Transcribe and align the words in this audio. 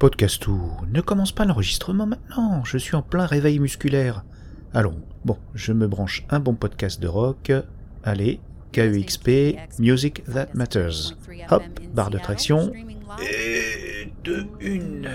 Podcastou, 0.00 0.58
ne 0.90 1.02
commence 1.02 1.30
pas 1.30 1.44
l'enregistrement 1.44 2.06
maintenant, 2.06 2.64
je 2.64 2.78
suis 2.78 2.96
en 2.96 3.02
plein 3.02 3.26
réveil 3.26 3.58
musculaire. 3.58 4.24
Allons, 4.72 4.96
bon, 5.26 5.36
je 5.54 5.74
me 5.74 5.86
branche 5.86 6.24
un 6.30 6.40
bon 6.40 6.54
podcast 6.54 7.02
de 7.02 7.06
rock. 7.06 7.52
Allez, 8.02 8.40
KEXP, 8.72 9.58
Music 9.78 10.24
That 10.24 10.46
Matters. 10.54 11.18
Hop, 11.50 11.62
barre 11.92 12.08
de 12.08 12.16
traction. 12.16 12.72
Et 13.20 14.10
de 14.24 14.46
une. 14.60 15.10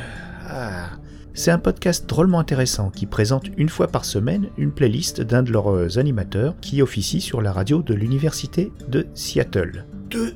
Ah. 0.47 0.91
C'est 1.33 1.49
un 1.49 1.57
podcast 1.57 2.07
drôlement 2.07 2.39
intéressant 2.39 2.91
qui 2.91 3.07
présente 3.07 3.47
une 3.57 3.69
fois 3.69 3.87
par 3.87 4.05
semaine 4.05 4.49
une 4.55 4.71
playlist 4.71 5.19
d'un 5.19 5.41
de 5.41 5.51
leurs 5.51 5.97
animateurs 5.97 6.53
qui 6.61 6.83
officie 6.83 7.21
sur 7.21 7.41
la 7.41 7.51
radio 7.51 7.81
de 7.81 7.95
l'université 7.95 8.71
de 8.87 9.07
Seattle. 9.15 9.87
De... 10.11 10.35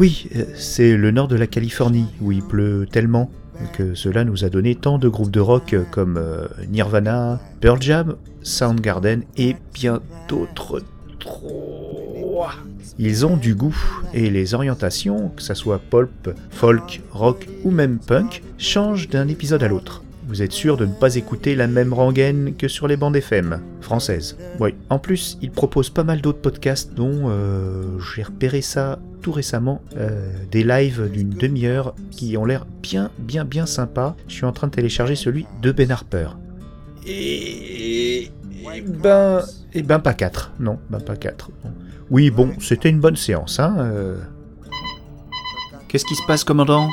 Oui, 0.00 0.30
euh, 0.34 0.46
c'est 0.54 0.96
le 0.96 1.10
nord 1.10 1.28
de 1.28 1.36
la 1.36 1.46
Californie 1.46 2.06
où 2.22 2.32
il 2.32 2.42
pleut 2.42 2.88
tellement 2.90 3.30
que 3.74 3.94
cela 3.94 4.24
nous 4.24 4.46
a 4.46 4.48
donné 4.48 4.74
tant 4.74 4.96
de 4.96 5.10
groupes 5.10 5.30
de 5.30 5.40
rock 5.40 5.76
comme 5.90 6.16
euh, 6.16 6.48
Nirvana, 6.70 7.38
Pearl 7.60 7.82
Jam, 7.82 8.16
Soundgarden 8.42 9.24
et 9.36 9.56
bien 9.74 10.00
d'autres. 10.26 10.82
Ils 12.98 13.26
ont 13.26 13.36
du 13.36 13.54
goût 13.54 13.76
et 14.14 14.30
les 14.30 14.54
orientations, 14.54 15.32
que 15.36 15.42
ce 15.42 15.52
soit 15.52 15.78
pulp, 15.78 16.30
folk, 16.48 17.02
rock 17.10 17.46
ou 17.64 17.70
même 17.70 17.98
punk, 17.98 18.42
changent 18.56 19.10
d'un 19.10 19.28
épisode 19.28 19.62
à 19.62 19.68
l'autre 19.68 20.02
vous 20.30 20.42
êtes 20.42 20.52
sûr 20.52 20.76
de 20.76 20.86
ne 20.86 20.92
pas 20.92 21.16
écouter 21.16 21.56
la 21.56 21.66
même 21.66 21.92
rengaine 21.92 22.54
que 22.56 22.68
sur 22.68 22.86
les 22.86 22.96
bandes 22.96 23.16
FM 23.16 23.60
françaises. 23.80 24.38
Oui. 24.60 24.76
En 24.88 25.00
plus, 25.00 25.36
il 25.42 25.50
propose 25.50 25.90
pas 25.90 26.04
mal 26.04 26.20
d'autres 26.20 26.38
podcasts 26.38 26.94
dont 26.94 27.24
euh, 27.24 27.98
j'ai 28.14 28.22
repéré 28.22 28.62
ça 28.62 29.00
tout 29.22 29.32
récemment, 29.32 29.82
euh, 29.96 30.30
des 30.52 30.62
lives 30.62 31.10
d'une 31.10 31.30
demi-heure 31.30 31.96
qui 32.12 32.36
ont 32.36 32.44
l'air 32.44 32.64
bien, 32.80 33.10
bien, 33.18 33.44
bien 33.44 33.66
sympa. 33.66 34.14
Je 34.28 34.34
suis 34.34 34.44
en 34.44 34.52
train 34.52 34.68
de 34.68 34.72
télécharger 34.72 35.16
celui 35.16 35.46
de 35.62 35.72
Ben 35.72 35.90
Harper. 35.90 36.28
Et... 37.04 38.30
ben... 38.86 39.42
Et 39.74 39.82
ben 39.82 39.98
pas 39.98 40.14
4. 40.14 40.52
Non, 40.60 40.78
ben 40.90 41.00
pas 41.00 41.16
4. 41.16 41.50
Oui, 42.08 42.30
bon, 42.30 42.52
c'était 42.60 42.88
une 42.88 43.00
bonne 43.00 43.16
séance, 43.16 43.58
hein. 43.58 43.74
Euh. 43.80 44.16
Qu'est-ce 45.88 46.04
qui 46.04 46.14
se 46.14 46.22
passe, 46.28 46.44
commandant? 46.44 46.88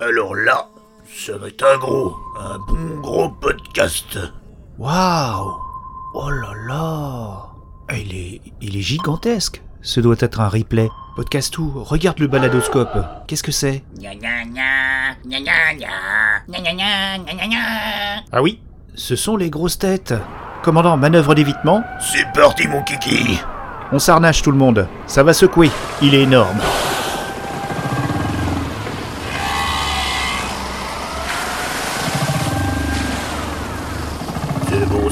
Alors 0.00 0.34
là, 0.34 0.66
ça 1.06 1.36
va 1.38 1.48
être 1.48 1.64
un 1.64 1.78
gros, 1.78 2.16
un 2.38 2.58
bon 2.58 3.00
gros 3.00 3.28
podcast. 3.30 4.18
Waouh 4.78 5.54
Oh 6.14 6.30
là 6.30 6.52
là 6.68 7.42
ah, 7.88 7.96
il 7.96 8.14
est, 8.14 8.40
il 8.60 8.76
est 8.76 8.80
gigantesque 8.82 9.62
Ce 9.80 10.00
doit 10.00 10.16
être 10.18 10.40
un 10.40 10.48
replay. 10.48 10.88
Podcast 11.14 11.54
tout, 11.54 11.70
regarde 11.76 12.18
le 12.18 12.26
baladoscope. 12.26 12.98
Qu'est-ce 13.28 13.44
que 13.44 13.52
c'est 13.52 13.84
Ah 18.32 18.42
oui, 18.42 18.60
ce 18.94 19.16
sont 19.16 19.36
les 19.36 19.50
grosses 19.50 19.78
têtes. 19.78 20.14
Commandant, 20.62 20.96
manœuvre 20.96 21.34
d'évitement. 21.34 21.84
C'est 22.00 22.26
parti 22.34 22.66
mon 22.66 22.82
kiki 22.82 23.38
On 23.92 24.00
s'arnache 24.00 24.42
tout 24.42 24.50
le 24.50 24.58
monde. 24.58 24.88
Ça 25.06 25.22
va 25.22 25.32
secouer. 25.32 25.70
Il 26.02 26.14
est 26.14 26.22
énorme. 26.22 26.58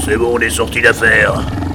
C'est 0.05 0.17
bon, 0.17 0.35
on 0.35 0.39
est 0.39 0.51
sorti 0.51 0.83
d'affaire. 0.83 1.33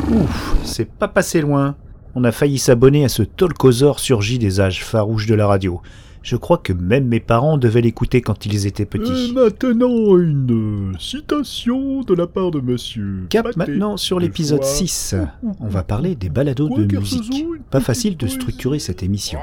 Ouf, 0.09 0.55
c'est 0.63 0.89
pas 0.89 1.09
passé 1.09 1.41
loin. 1.41 1.75
On 2.15 2.23
a 2.23 2.31
failli 2.31 2.59
s'abonner 2.59 3.05
à 3.05 3.09
ce 3.09 3.25
talkosaure 3.25 3.99
surgi 3.99 4.39
des 4.39 4.61
âges 4.61 4.85
farouches 4.85 5.27
de 5.27 5.35
la 5.35 5.49
radio. 5.49 5.81
Je 6.23 6.37
crois 6.37 6.59
que 6.59 6.73
même 6.73 7.09
mes 7.09 7.19
parents 7.19 7.59
devaient 7.59 7.81
l'écouter 7.81 8.23
quand 8.23 8.47
ils 8.47 8.69
étaient 8.69 8.87
petits. 8.87 9.31
Et 9.31 9.33
maintenant, 9.33 10.17
une 10.17 10.95
citation 11.01 12.03
de 12.03 12.15
la 12.15 12.29
part 12.29 12.53
de 12.53 12.61
monsieur. 12.61 13.27
Cap 13.31 13.57
maintenant 13.57 13.97
sur 13.97 14.21
l'épisode 14.21 14.63
6. 14.63 15.17
On 15.59 15.67
va 15.67 15.83
parler 15.83 16.15
des 16.15 16.29
balados 16.29 16.69
de 16.69 16.85
musique. 16.85 17.45
Pas 17.73 17.81
facile 17.81 18.17
de 18.17 18.29
structurer 18.29 18.79
cette 18.79 19.03
émission. 19.03 19.41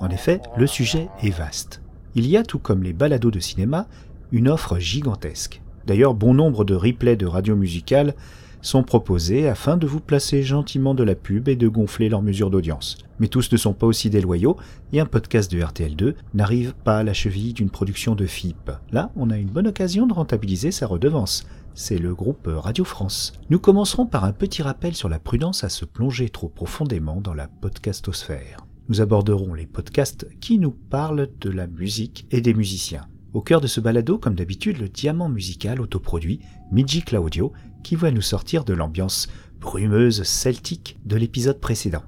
En 0.00 0.08
effet, 0.08 0.40
le 0.56 0.66
sujet 0.66 1.08
est 1.22 1.36
vaste. 1.36 1.82
Il 2.14 2.26
y 2.26 2.38
a, 2.38 2.42
tout 2.42 2.58
comme 2.58 2.84
les 2.84 2.94
balados 2.94 3.30
de 3.30 3.38
cinéma, 3.38 3.86
une 4.32 4.48
offre 4.48 4.78
gigantesque. 4.78 5.60
D'ailleurs, 5.90 6.14
bon 6.14 6.34
nombre 6.34 6.64
de 6.64 6.76
replays 6.76 7.16
de 7.16 7.26
radio 7.26 7.56
musicale 7.56 8.14
sont 8.62 8.84
proposés 8.84 9.48
afin 9.48 9.76
de 9.76 9.88
vous 9.88 9.98
placer 9.98 10.44
gentiment 10.44 10.94
de 10.94 11.02
la 11.02 11.16
pub 11.16 11.48
et 11.48 11.56
de 11.56 11.66
gonfler 11.66 12.08
leur 12.08 12.22
mesure 12.22 12.48
d'audience. 12.48 12.96
Mais 13.18 13.26
tous 13.26 13.50
ne 13.50 13.56
sont 13.56 13.72
pas 13.72 13.88
aussi 13.88 14.08
déloyaux 14.08 14.56
et 14.92 15.00
un 15.00 15.04
podcast 15.04 15.50
de 15.50 15.58
RTL2 15.58 16.14
n'arrive 16.32 16.74
pas 16.84 16.98
à 16.98 17.02
la 17.02 17.12
cheville 17.12 17.54
d'une 17.54 17.70
production 17.70 18.14
de 18.14 18.24
FIP. 18.24 18.70
Là, 18.92 19.10
on 19.16 19.30
a 19.30 19.36
une 19.36 19.50
bonne 19.50 19.66
occasion 19.66 20.06
de 20.06 20.14
rentabiliser 20.14 20.70
sa 20.70 20.86
redevance. 20.86 21.44
C'est 21.74 21.98
le 21.98 22.14
groupe 22.14 22.48
Radio 22.48 22.84
France. 22.84 23.32
Nous 23.50 23.58
commencerons 23.58 24.06
par 24.06 24.22
un 24.22 24.32
petit 24.32 24.62
rappel 24.62 24.94
sur 24.94 25.08
la 25.08 25.18
prudence 25.18 25.64
à 25.64 25.68
se 25.68 25.84
plonger 25.84 26.28
trop 26.28 26.48
profondément 26.48 27.20
dans 27.20 27.34
la 27.34 27.48
podcastosphère. 27.48 28.64
Nous 28.88 29.00
aborderons 29.00 29.54
les 29.54 29.66
podcasts 29.66 30.28
qui 30.38 30.60
nous 30.60 30.70
parlent 30.70 31.30
de 31.40 31.50
la 31.50 31.66
musique 31.66 32.28
et 32.30 32.40
des 32.40 32.54
musiciens. 32.54 33.08
Au 33.32 33.42
cœur 33.42 33.60
de 33.60 33.68
ce 33.68 33.80
balado, 33.80 34.18
comme 34.18 34.34
d'habitude, 34.34 34.78
le 34.78 34.88
diamant 34.88 35.28
musical 35.28 35.80
autoproduit, 35.80 36.40
Miji 36.72 37.02
Claudio, 37.02 37.52
qui 37.84 37.94
va 37.94 38.10
nous 38.10 38.22
sortir 38.22 38.64
de 38.64 38.74
l'ambiance 38.74 39.28
brumeuse 39.60 40.24
celtique 40.24 40.98
de 41.04 41.16
l'épisode 41.16 41.60
précédent. 41.60 42.02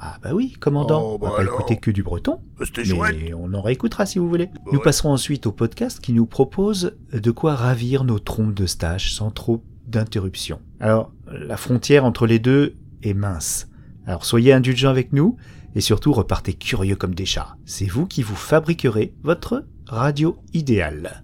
Ah 0.00 0.18
bah 0.22 0.30
oui, 0.32 0.52
commandant, 0.60 1.02
oh, 1.02 1.18
on 1.20 1.24
va 1.24 1.30
bah 1.30 1.36
pas 1.38 1.44
écouter 1.44 1.76
que 1.76 1.90
du 1.90 2.04
breton, 2.04 2.40
bah, 2.56 2.66
mais 3.12 3.34
on 3.34 3.52
en 3.54 3.60
réécoutera 3.60 4.06
si 4.06 4.20
vous 4.20 4.28
voulez. 4.28 4.46
Bah 4.46 4.70
nous 4.72 4.80
passerons 4.80 5.10
ensuite 5.10 5.46
au 5.48 5.52
podcast 5.52 5.98
qui 5.98 6.12
nous 6.12 6.26
propose 6.26 6.96
de 7.12 7.30
quoi 7.32 7.56
ravir 7.56 8.04
nos 8.04 8.20
trompes 8.20 8.54
de 8.54 8.66
stage 8.66 9.12
sans 9.12 9.32
trop 9.32 9.64
d'interruptions. 9.88 10.60
Alors, 10.78 11.12
la 11.26 11.56
frontière 11.56 12.04
entre 12.04 12.26
les 12.26 12.38
deux 12.38 12.76
est 13.02 13.14
mince. 13.14 13.68
Alors 14.06 14.24
soyez 14.24 14.52
indulgents 14.52 14.90
avec 14.90 15.12
nous, 15.12 15.36
et 15.74 15.80
surtout 15.80 16.12
repartez 16.12 16.54
curieux 16.54 16.96
comme 16.96 17.14
des 17.14 17.26
chats. 17.26 17.56
C'est 17.64 17.86
vous 17.86 18.06
qui 18.06 18.22
vous 18.22 18.36
fabriquerez 18.36 19.14
votre 19.24 19.64
radio 19.88 20.36
idéale. 20.52 21.22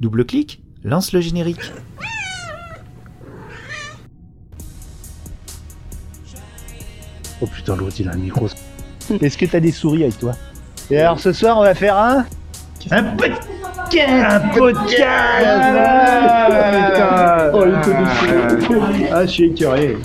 Double 0.00 0.24
clic, 0.24 0.62
lance 0.84 1.12
le 1.12 1.20
générique. 1.20 1.72
Oh 7.40 7.46
putain, 7.46 7.76
l'autre 7.76 7.96
il 7.98 8.08
a 8.08 8.12
un 8.12 8.16
micro. 8.16 8.48
Est-ce 9.20 9.36
que 9.36 9.46
t'as 9.46 9.60
des 9.60 9.72
souris 9.72 10.04
avec 10.04 10.18
toi? 10.18 10.32
Et 10.90 10.98
alors 10.98 11.18
ce 11.20 11.32
soir 11.32 11.58
on 11.58 11.62
va 11.62 11.74
faire 11.74 11.96
un. 11.96 12.24
Un 12.90 13.02
podcast 13.16 13.48
Un 13.98 14.40
podcast 14.50 15.46
Ah, 15.46 17.50
Oh, 17.52 17.64
il 17.66 17.80
te 17.80 17.90
Ah, 19.12 19.26
je 19.26 19.30
suis 19.30 19.44
écœuré. 19.44 19.96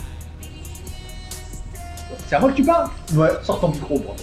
C'est 2.28 2.36
à 2.36 2.40
moi 2.40 2.52
que 2.52 2.56
tu 2.56 2.64
parles? 2.64 2.90
Ouais, 3.16 3.30
sors 3.44 3.60
ton 3.60 3.70
micro, 3.70 3.98
bro. 4.00 4.16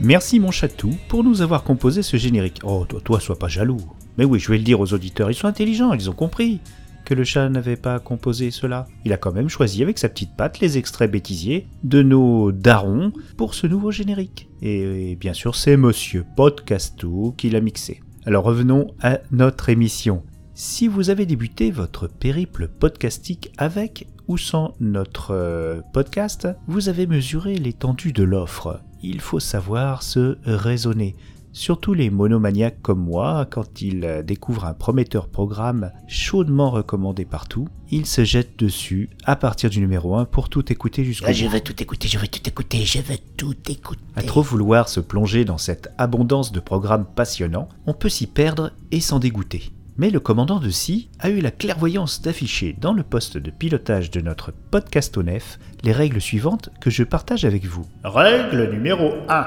Merci 0.00 0.38
mon 0.38 0.52
chatou 0.52 0.94
pour 1.08 1.24
nous 1.24 1.42
avoir 1.42 1.64
composé 1.64 2.02
ce 2.02 2.16
générique. 2.16 2.60
Oh, 2.62 2.86
toi, 2.86 3.18
sois 3.18 3.36
pas 3.36 3.48
jaloux. 3.48 3.80
Mais 4.16 4.24
oui, 4.24 4.38
je 4.38 4.48
vais 4.48 4.58
le 4.58 4.62
dire 4.62 4.78
aux 4.78 4.92
auditeurs, 4.92 5.28
ils 5.28 5.34
sont 5.34 5.48
intelligents, 5.48 5.92
ils 5.92 6.08
ont 6.08 6.14
compris 6.14 6.60
que 7.04 7.14
le 7.14 7.24
chat 7.24 7.48
n'avait 7.48 7.76
pas 7.76 7.98
composé 7.98 8.52
cela. 8.52 8.86
Il 9.04 9.12
a 9.12 9.16
quand 9.16 9.32
même 9.32 9.48
choisi 9.48 9.82
avec 9.82 9.98
sa 9.98 10.08
petite 10.08 10.36
patte 10.36 10.60
les 10.60 10.78
extraits 10.78 11.10
bêtisiers 11.10 11.66
de 11.82 12.02
nos 12.02 12.52
darons 12.52 13.12
pour 13.36 13.54
ce 13.54 13.66
nouveau 13.66 13.90
générique. 13.90 14.48
Et, 14.62 15.10
et 15.10 15.16
bien 15.16 15.32
sûr, 15.32 15.56
c'est 15.56 15.76
Monsieur 15.76 16.24
Podcastou 16.36 17.34
qui 17.36 17.50
l'a 17.50 17.60
mixé. 17.60 18.00
Alors 18.24 18.44
revenons 18.44 18.94
à 19.02 19.18
notre 19.32 19.68
émission. 19.68 20.22
Si 20.54 20.86
vous 20.86 21.10
avez 21.10 21.26
débuté 21.26 21.72
votre 21.72 22.06
périple 22.06 22.68
podcastique 22.68 23.50
avec 23.58 24.06
ou 24.28 24.36
sans 24.36 24.74
notre 24.78 25.32
euh, 25.32 25.80
podcast, 25.92 26.46
vous 26.68 26.88
avez 26.88 27.08
mesuré 27.08 27.56
l'étendue 27.56 28.12
de 28.12 28.22
l'offre. 28.22 28.80
Il 29.02 29.20
faut 29.20 29.40
savoir 29.40 30.02
se 30.02 30.38
raisonner. 30.44 31.14
Surtout 31.52 31.94
les 31.94 32.10
monomaniaques 32.10 32.80
comme 32.82 33.00
moi, 33.00 33.46
quand 33.50 33.80
ils 33.82 34.22
découvrent 34.24 34.66
un 34.66 34.74
prometteur 34.74 35.28
programme 35.28 35.90
chaudement 36.06 36.70
recommandé 36.70 37.24
partout, 37.24 37.68
ils 37.90 38.06
se 38.06 38.24
jettent 38.24 38.58
dessus 38.58 39.10
à 39.24 39.34
partir 39.34 39.70
du 39.70 39.80
numéro 39.80 40.14
1 40.14 40.26
pour 40.26 40.50
tout 40.50 40.70
écouter 40.72 41.04
jusqu'au 41.04 41.32
je 41.32 41.46
veux 41.46 41.60
tout 41.60 41.74
écouter, 41.82 42.06
je 42.06 42.18
veux 42.18 42.28
tout 42.28 42.46
écouter, 42.46 42.84
je 42.84 43.00
veux 43.00 43.18
tout 43.36 43.56
écouter. 43.68 44.00
À 44.14 44.22
trop 44.22 44.42
vouloir 44.42 44.88
se 44.88 45.00
plonger 45.00 45.44
dans 45.44 45.58
cette 45.58 45.88
abondance 45.98 46.52
de 46.52 46.60
programmes 46.60 47.06
passionnants, 47.06 47.68
on 47.86 47.94
peut 47.94 48.10
s'y 48.10 48.26
perdre 48.26 48.72
et 48.92 49.00
s'en 49.00 49.18
dégoûter. 49.18 49.72
Mais 49.98 50.10
le 50.10 50.20
commandant 50.20 50.60
de 50.60 50.70
SI 50.70 51.10
a 51.18 51.28
eu 51.28 51.40
la 51.40 51.50
clairvoyance 51.50 52.22
d'afficher 52.22 52.76
dans 52.80 52.92
le 52.92 53.02
poste 53.02 53.36
de 53.36 53.50
pilotage 53.50 54.12
de 54.12 54.20
notre 54.20 54.52
podcast 54.52 55.16
au 55.18 55.24
nef 55.24 55.58
les 55.82 55.90
règles 55.90 56.20
suivantes 56.20 56.70
que 56.80 56.88
je 56.88 57.02
partage 57.02 57.44
avec 57.44 57.64
vous. 57.64 57.84
Règle 58.04 58.70
numéro 58.70 59.14
1. 59.28 59.46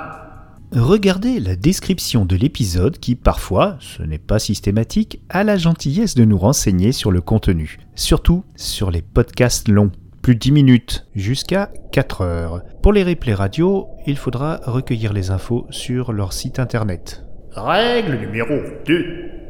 Regardez 0.73 1.39
la 1.39 1.55
description 1.55 2.25
de 2.25 2.35
l'épisode 2.35 2.97
qui, 2.97 3.15
parfois, 3.15 3.77
ce 3.79 4.03
n'est 4.03 4.17
pas 4.17 4.39
systématique, 4.39 5.21
a 5.29 5.45
la 5.45 5.55
gentillesse 5.55 6.15
de 6.15 6.25
nous 6.25 6.37
renseigner 6.37 6.91
sur 6.91 7.11
le 7.11 7.21
contenu, 7.21 7.79
surtout 7.95 8.43
sur 8.57 8.91
les 8.91 9.01
podcasts 9.01 9.69
longs. 9.69 9.91
plus 10.21 10.35
de 10.35 10.39
10 10.39 10.51
minutes, 10.51 11.07
jusqu'à 11.15 11.71
4 11.93 12.21
heures. 12.21 12.61
Pour 12.83 12.91
les 12.91 13.03
replays 13.03 13.33
radio, 13.33 13.87
il 14.05 14.17
faudra 14.17 14.59
recueillir 14.65 15.13
les 15.13 15.31
infos 15.31 15.65
sur 15.69 16.11
leur 16.11 16.33
site 16.33 16.59
internet. 16.59 17.25
Règle 17.53 18.19
numéro 18.19 18.53
2. 18.85 19.40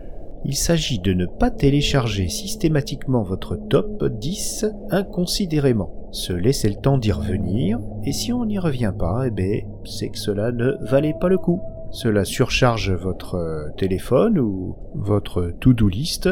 Il 0.44 0.56
s'agit 0.56 1.00
de 1.00 1.14
ne 1.14 1.28
pas 1.28 1.52
télécharger 1.52 2.28
systématiquement 2.28 3.22
votre 3.22 3.56
top 3.56 4.04
10 4.04 4.66
inconsidérément. 4.90 5.94
Se 6.12 6.34
laisser 6.34 6.68
le 6.68 6.76
temps 6.76 6.98
d'y 6.98 7.12
revenir, 7.12 7.80
et 8.04 8.12
si 8.12 8.34
on 8.34 8.46
n'y 8.46 8.58
revient 8.58 8.94
pas, 8.98 9.26
eh 9.28 9.30
ben, 9.30 9.62
c'est 9.86 10.10
que 10.10 10.18
cela 10.18 10.52
ne 10.52 10.74
valait 10.82 11.16
pas 11.20 11.30
le 11.30 11.38
coup. 11.38 11.62
Cela 11.92 12.26
surcharge 12.26 12.92
votre 12.92 13.36
euh, 13.36 13.70
téléphone 13.78 14.40
ou 14.40 14.76
votre 14.96 15.54
to-do 15.60 15.88
list, 15.88 16.28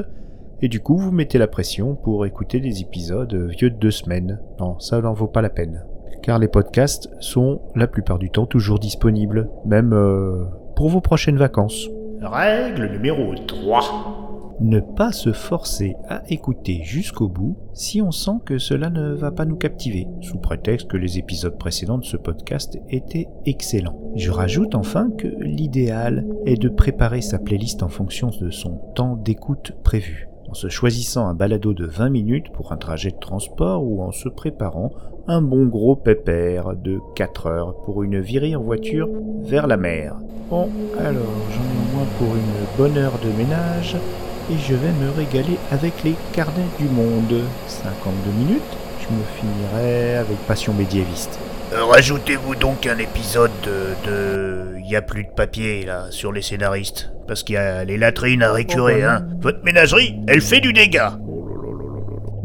et 0.61 0.69
du 0.69 0.79
coup 0.79 0.97
vous 0.97 1.11
mettez 1.11 1.37
la 1.37 1.47
pression 1.47 1.95
pour 1.95 2.25
écouter 2.25 2.59
des 2.59 2.81
épisodes 2.81 3.33
vieux 3.33 3.69
de 3.69 3.77
deux 3.77 3.91
semaines. 3.91 4.39
Non, 4.59 4.79
ça 4.79 4.99
n'en 5.01 5.13
vaut 5.13 5.27
pas 5.27 5.41
la 5.41 5.49
peine. 5.49 5.85
Car 6.23 6.39
les 6.39 6.47
podcasts 6.47 7.09
sont 7.19 7.61
la 7.75 7.87
plupart 7.87 8.19
du 8.19 8.31
temps 8.31 8.45
toujours 8.45 8.79
disponibles, 8.79 9.49
même 9.65 9.93
euh, 9.93 10.45
pour 10.75 10.89
vos 10.89 11.01
prochaines 11.01 11.37
vacances. 11.37 11.89
Règle 12.21 12.91
numéro 12.91 13.33
3. 13.33 14.57
Ne 14.59 14.81
pas 14.81 15.13
se 15.13 15.31
forcer 15.31 15.95
à 16.09 16.21
écouter 16.29 16.81
jusqu'au 16.83 17.29
bout 17.29 17.57
si 17.73 18.01
on 18.01 18.11
sent 18.11 18.39
que 18.45 18.57
cela 18.57 18.89
ne 18.89 19.13
va 19.13 19.31
pas 19.31 19.45
nous 19.45 19.55
captiver, 19.55 20.05
sous 20.19 20.37
prétexte 20.37 20.89
que 20.89 20.97
les 20.97 21.17
épisodes 21.17 21.57
précédents 21.57 21.97
de 21.97 22.03
ce 22.03 22.17
podcast 22.17 22.77
étaient 22.89 23.29
excellents. 23.45 24.11
Je 24.15 24.31
rajoute 24.31 24.75
enfin 24.75 25.09
que 25.17 25.27
l'idéal 25.27 26.25
est 26.45 26.61
de 26.61 26.67
préparer 26.67 27.21
sa 27.21 27.39
playlist 27.39 27.83
en 27.83 27.89
fonction 27.89 28.31
de 28.41 28.49
son 28.49 28.81
temps 28.95 29.15
d'écoute 29.15 29.71
prévu 29.83 30.29
en 30.49 30.55
se 30.55 30.67
choisissant 30.67 31.27
un 31.27 31.35
balado 31.35 31.73
de 31.73 31.85
20 31.85 32.09
minutes 32.09 32.51
pour 32.51 32.71
un 32.71 32.77
trajet 32.77 33.11
de 33.11 33.19
transport 33.19 33.83
ou 33.83 34.01
en 34.01 34.11
se 34.11 34.29
préparant 34.29 34.91
un 35.29 35.41
bon 35.43 35.67
gros 35.67 35.95
pépère 35.95 36.73
de 36.75 36.99
4 37.15 37.45
heures 37.45 37.75
pour 37.85 38.01
une 38.01 38.19
virée 38.19 38.55
en 38.55 38.63
voiture 38.63 39.07
vers 39.43 39.67
la 39.67 39.77
mer. 39.77 40.15
Bon, 40.49 40.67
alors 40.97 41.13
j'en 41.51 41.61
ai 41.61 41.95
moins 41.95 42.07
pour 42.17 42.35
une 42.35 42.77
bonne 42.77 42.97
heure 42.97 43.19
de 43.23 43.29
ménage 43.37 43.95
et 44.51 44.57
je 44.57 44.73
vais 44.73 44.91
me 44.91 45.11
régaler 45.15 45.59
avec 45.71 46.03
les 46.03 46.15
carnets 46.33 46.63
du 46.79 46.85
monde. 46.85 47.43
52 47.67 48.31
minutes, 48.39 48.61
je 49.01 49.15
me 49.15 49.23
finirai 49.39 50.15
avec 50.15 50.37
Passion 50.47 50.73
médiéviste. 50.73 51.37
Euh, 51.73 51.83
Rajoutez-vous 51.83 52.55
donc 52.55 52.87
un 52.87 52.97
épisode 52.97 53.51
de... 53.63 54.09
de... 54.09 54.65
Il 54.79 54.89
y 54.89 54.95
a 54.95 55.03
plus 55.03 55.25
de 55.25 55.29
papier 55.29 55.85
là 55.85 56.07
sur 56.09 56.31
les 56.31 56.41
scénaristes. 56.41 57.11
Parce 57.27 57.43
qu'il 57.43 57.53
y 57.53 57.59
a 57.59 57.85
les 57.85 57.97
latrines 57.97 58.41
à 58.41 58.51
récurer, 58.51 59.03
hein. 59.03 59.27
Votre 59.39 59.63
ménagerie, 59.63 60.15
elle 60.27 60.41
fait 60.41 60.61
du 60.61 60.73
dégât. 60.73 61.19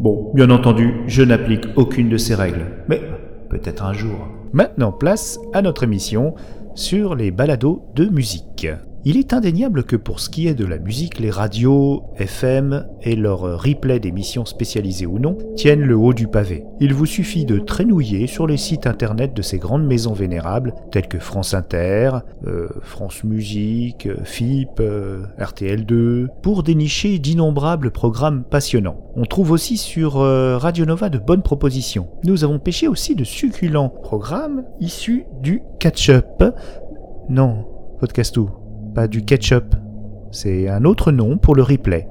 Bon, 0.05 0.29
bien 0.35 0.51
entendu, 0.51 1.01
je 1.07 1.23
n'applique 1.23 1.65
aucune 1.77 2.09
de 2.09 2.17
ces 2.17 2.35
règles. 2.35 2.67
Mais 2.87 3.01
peut-être 3.49 3.83
un 3.83 3.93
jour. 3.93 4.27
Maintenant, 4.53 4.91
place 4.91 5.39
à 5.51 5.63
notre 5.63 5.81
émission 5.81 6.35
sur 6.75 7.15
les 7.15 7.31
balados 7.31 7.83
de 7.95 8.05
musique. 8.05 8.67
Il 9.07 9.17
est 9.17 9.33
indéniable 9.33 9.83
que 9.83 9.95
pour 9.95 10.19
ce 10.19 10.31
qui 10.31 10.47
est 10.47 10.55
de 10.55 10.65
la 10.65 10.79
musique, 10.79 11.19
les 11.19 11.29
radios, 11.29 12.05
FM 12.17 12.87
et 13.03 13.15
leurs 13.15 13.61
replays 13.61 13.99
d'émissions 13.99 14.45
spécialisées 14.45 15.05
ou 15.05 15.19
non 15.19 15.37
tiennent 15.55 15.83
le 15.83 15.95
haut 15.95 16.15
du 16.15 16.27
pavé. 16.27 16.65
Il 16.79 16.91
vous 16.91 17.05
suffit 17.05 17.45
de 17.45 17.59
traînouiller 17.59 18.25
sur 18.25 18.47
les 18.47 18.57
sites 18.57 18.87
internet 18.87 19.35
de 19.35 19.43
ces 19.43 19.59
grandes 19.59 19.85
maisons 19.85 20.13
vénérables 20.13 20.73
telles 20.91 21.07
que 21.07 21.19
France 21.19 21.53
Inter, 21.53 22.17
euh, 22.47 22.67
France 22.81 23.23
Musique, 23.23 24.09
FIP, 24.23 24.79
euh, 24.79 25.27
RTL2 25.37 26.25
pour 26.41 26.63
dénicher 26.63 27.19
d'innombrables 27.19 27.91
programmes 27.91 28.43
passionnants. 28.43 29.11
On 29.15 29.25
trouve 29.25 29.51
aussi 29.51 29.77
sur 29.77 30.17
euh, 30.17 30.57
Radio 30.57 30.83
Nova 30.87 31.09
de 31.09 31.19
bonnes 31.19 31.43
propositions. 31.43 32.07
Nous 32.23 32.43
avons 32.43 32.57
pêché 32.57 32.87
aussi 32.87 33.13
de 33.13 33.23
succulents 33.23 33.89
programmes 33.89 34.63
issus 34.79 35.25
du 35.43 35.61
catch-up. 35.79 36.43
Non, 37.29 37.67
podcastou 37.99 38.64
pas 38.95 39.07
du 39.07 39.23
ketchup. 39.23 39.75
C'est 40.31 40.67
un 40.69 40.85
autre 40.85 41.11
nom 41.11 41.37
pour 41.37 41.53
le 41.53 41.61
replay. 41.61 42.07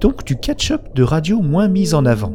Donc 0.00 0.24
du 0.24 0.36
ketchup 0.36 0.94
de 0.94 1.02
radio 1.02 1.40
moins 1.40 1.66
mise 1.66 1.94
en 1.94 2.04
avant. 2.04 2.32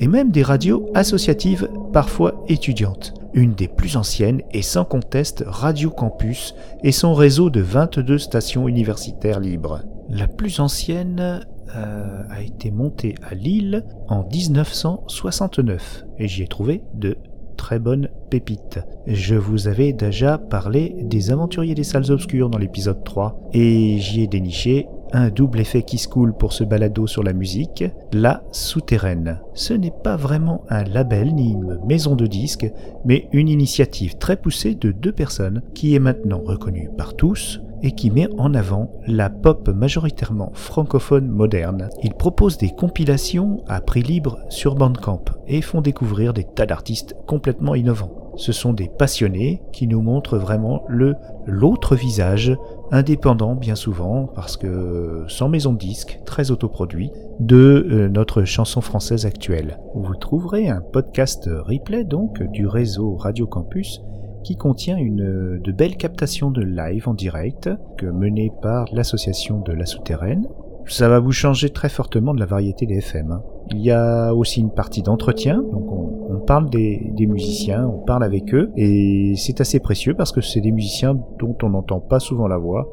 Et 0.00 0.08
même 0.08 0.30
des 0.30 0.42
radios 0.42 0.90
associatives, 0.94 1.68
parfois 1.92 2.44
étudiantes. 2.48 3.14
Une 3.34 3.54
des 3.54 3.68
plus 3.68 3.96
anciennes 3.96 4.42
est 4.52 4.62
sans 4.62 4.84
conteste 4.84 5.44
Radio 5.46 5.90
Campus 5.90 6.54
et 6.82 6.92
son 6.92 7.14
réseau 7.14 7.50
de 7.50 7.60
22 7.60 8.18
stations 8.18 8.68
universitaires 8.68 9.40
libres. 9.40 9.82
La 10.08 10.28
plus 10.28 10.60
ancienne 10.60 11.40
euh, 11.76 12.22
a 12.30 12.42
été 12.42 12.70
montée 12.70 13.16
à 13.28 13.34
Lille 13.34 13.84
en 14.08 14.24
1969 14.24 16.04
et 16.18 16.28
j'y 16.28 16.42
ai 16.42 16.46
trouvé 16.46 16.82
de 16.94 17.16
très 17.54 17.78
bonne 17.78 18.08
pépite. 18.30 18.80
Je 19.06 19.34
vous 19.34 19.68
avais 19.68 19.92
déjà 19.92 20.38
parlé 20.38 20.96
des 21.02 21.30
aventuriers 21.30 21.74
des 21.74 21.84
salles 21.84 22.10
obscures 22.10 22.50
dans 22.50 22.58
l'épisode 22.58 23.04
3 23.04 23.50
et 23.52 23.98
j'y 23.98 24.22
ai 24.22 24.26
déniché 24.26 24.86
un 25.12 25.30
double 25.30 25.60
effet 25.60 25.82
qui 25.82 25.98
se 25.98 26.08
coule 26.08 26.36
pour 26.36 26.52
ce 26.52 26.64
balado 26.64 27.06
sur 27.06 27.22
la 27.22 27.32
musique, 27.32 27.84
La 28.12 28.42
Souterraine. 28.50 29.40
Ce 29.54 29.72
n'est 29.72 29.92
pas 30.02 30.16
vraiment 30.16 30.64
un 30.68 30.82
label 30.82 31.34
ni 31.34 31.52
une 31.52 31.78
maison 31.86 32.16
de 32.16 32.26
disques, 32.26 32.70
mais 33.04 33.28
une 33.32 33.48
initiative 33.48 34.18
très 34.18 34.36
poussée 34.36 34.74
de 34.74 34.90
deux 34.90 35.12
personnes 35.12 35.62
qui 35.74 35.94
est 35.94 36.00
maintenant 36.00 36.42
reconnue 36.44 36.90
par 36.96 37.14
tous 37.14 37.60
et 37.84 37.92
qui 37.92 38.10
met 38.10 38.28
en 38.38 38.54
avant 38.54 38.90
la 39.06 39.28
pop 39.28 39.68
majoritairement 39.68 40.50
francophone 40.54 41.28
moderne. 41.28 41.90
Ils 42.02 42.14
proposent 42.14 42.56
des 42.56 42.70
compilations 42.70 43.62
à 43.68 43.82
prix 43.82 44.02
libre 44.02 44.38
sur 44.48 44.74
Bandcamp 44.74 45.24
et 45.46 45.60
font 45.60 45.82
découvrir 45.82 46.32
des 46.32 46.44
tas 46.44 46.66
d'artistes 46.66 47.14
complètement 47.26 47.74
innovants. 47.74 48.32
Ce 48.36 48.52
sont 48.52 48.72
des 48.72 48.88
passionnés 48.88 49.62
qui 49.72 49.86
nous 49.86 50.00
montrent 50.00 50.38
vraiment 50.38 50.84
le 50.88 51.14
l'autre 51.46 51.94
visage, 51.94 52.56
indépendant 52.90 53.54
bien 53.54 53.74
souvent, 53.74 54.26
parce 54.34 54.56
que 54.56 55.24
sans 55.28 55.50
maison 55.50 55.74
de 55.74 55.78
disque, 55.78 56.20
très 56.24 56.50
autoproduit, 56.50 57.10
de 57.38 57.86
euh, 57.90 58.08
notre 58.08 58.44
chanson 58.44 58.80
française 58.80 59.26
actuelle. 59.26 59.78
Vous 59.94 60.14
trouverez 60.14 60.68
un 60.68 60.80
podcast 60.80 61.50
replay 61.66 62.04
donc 62.04 62.42
du 62.50 62.66
réseau 62.66 63.16
Radio 63.16 63.46
Campus 63.46 64.00
qui 64.44 64.56
contient 64.56 64.96
une, 64.96 65.60
de 65.60 65.72
belles 65.72 65.96
captations 65.96 66.50
de 66.50 66.62
live 66.62 67.08
en 67.08 67.14
direct, 67.14 67.68
menées 68.02 68.52
par 68.62 68.86
l'association 68.92 69.58
de 69.60 69.72
la 69.72 69.86
souterraine. 69.86 70.46
Ça 70.86 71.08
va 71.08 71.18
vous 71.18 71.32
changer 71.32 71.70
très 71.70 71.88
fortement 71.88 72.34
de 72.34 72.40
la 72.40 72.46
variété 72.46 72.86
des 72.86 72.98
FM. 72.98 73.32
Hein. 73.32 73.42
Il 73.70 73.80
y 73.80 73.90
a 73.90 74.34
aussi 74.34 74.60
une 74.60 74.70
partie 74.70 75.02
d'entretien, 75.02 75.56
donc 75.56 75.90
on, 75.90 76.34
on 76.34 76.40
parle 76.40 76.68
des, 76.68 77.10
des, 77.16 77.26
musiciens, 77.26 77.86
on 77.86 78.04
parle 78.04 78.22
avec 78.22 78.54
eux, 78.54 78.70
et 78.76 79.34
c'est 79.36 79.62
assez 79.62 79.80
précieux 79.80 80.14
parce 80.14 80.30
que 80.30 80.42
c'est 80.42 80.60
des 80.60 80.72
musiciens 80.72 81.18
dont 81.38 81.56
on 81.62 81.70
n'entend 81.70 82.00
pas 82.00 82.20
souvent 82.20 82.46
la 82.46 82.58
voix. 82.58 82.92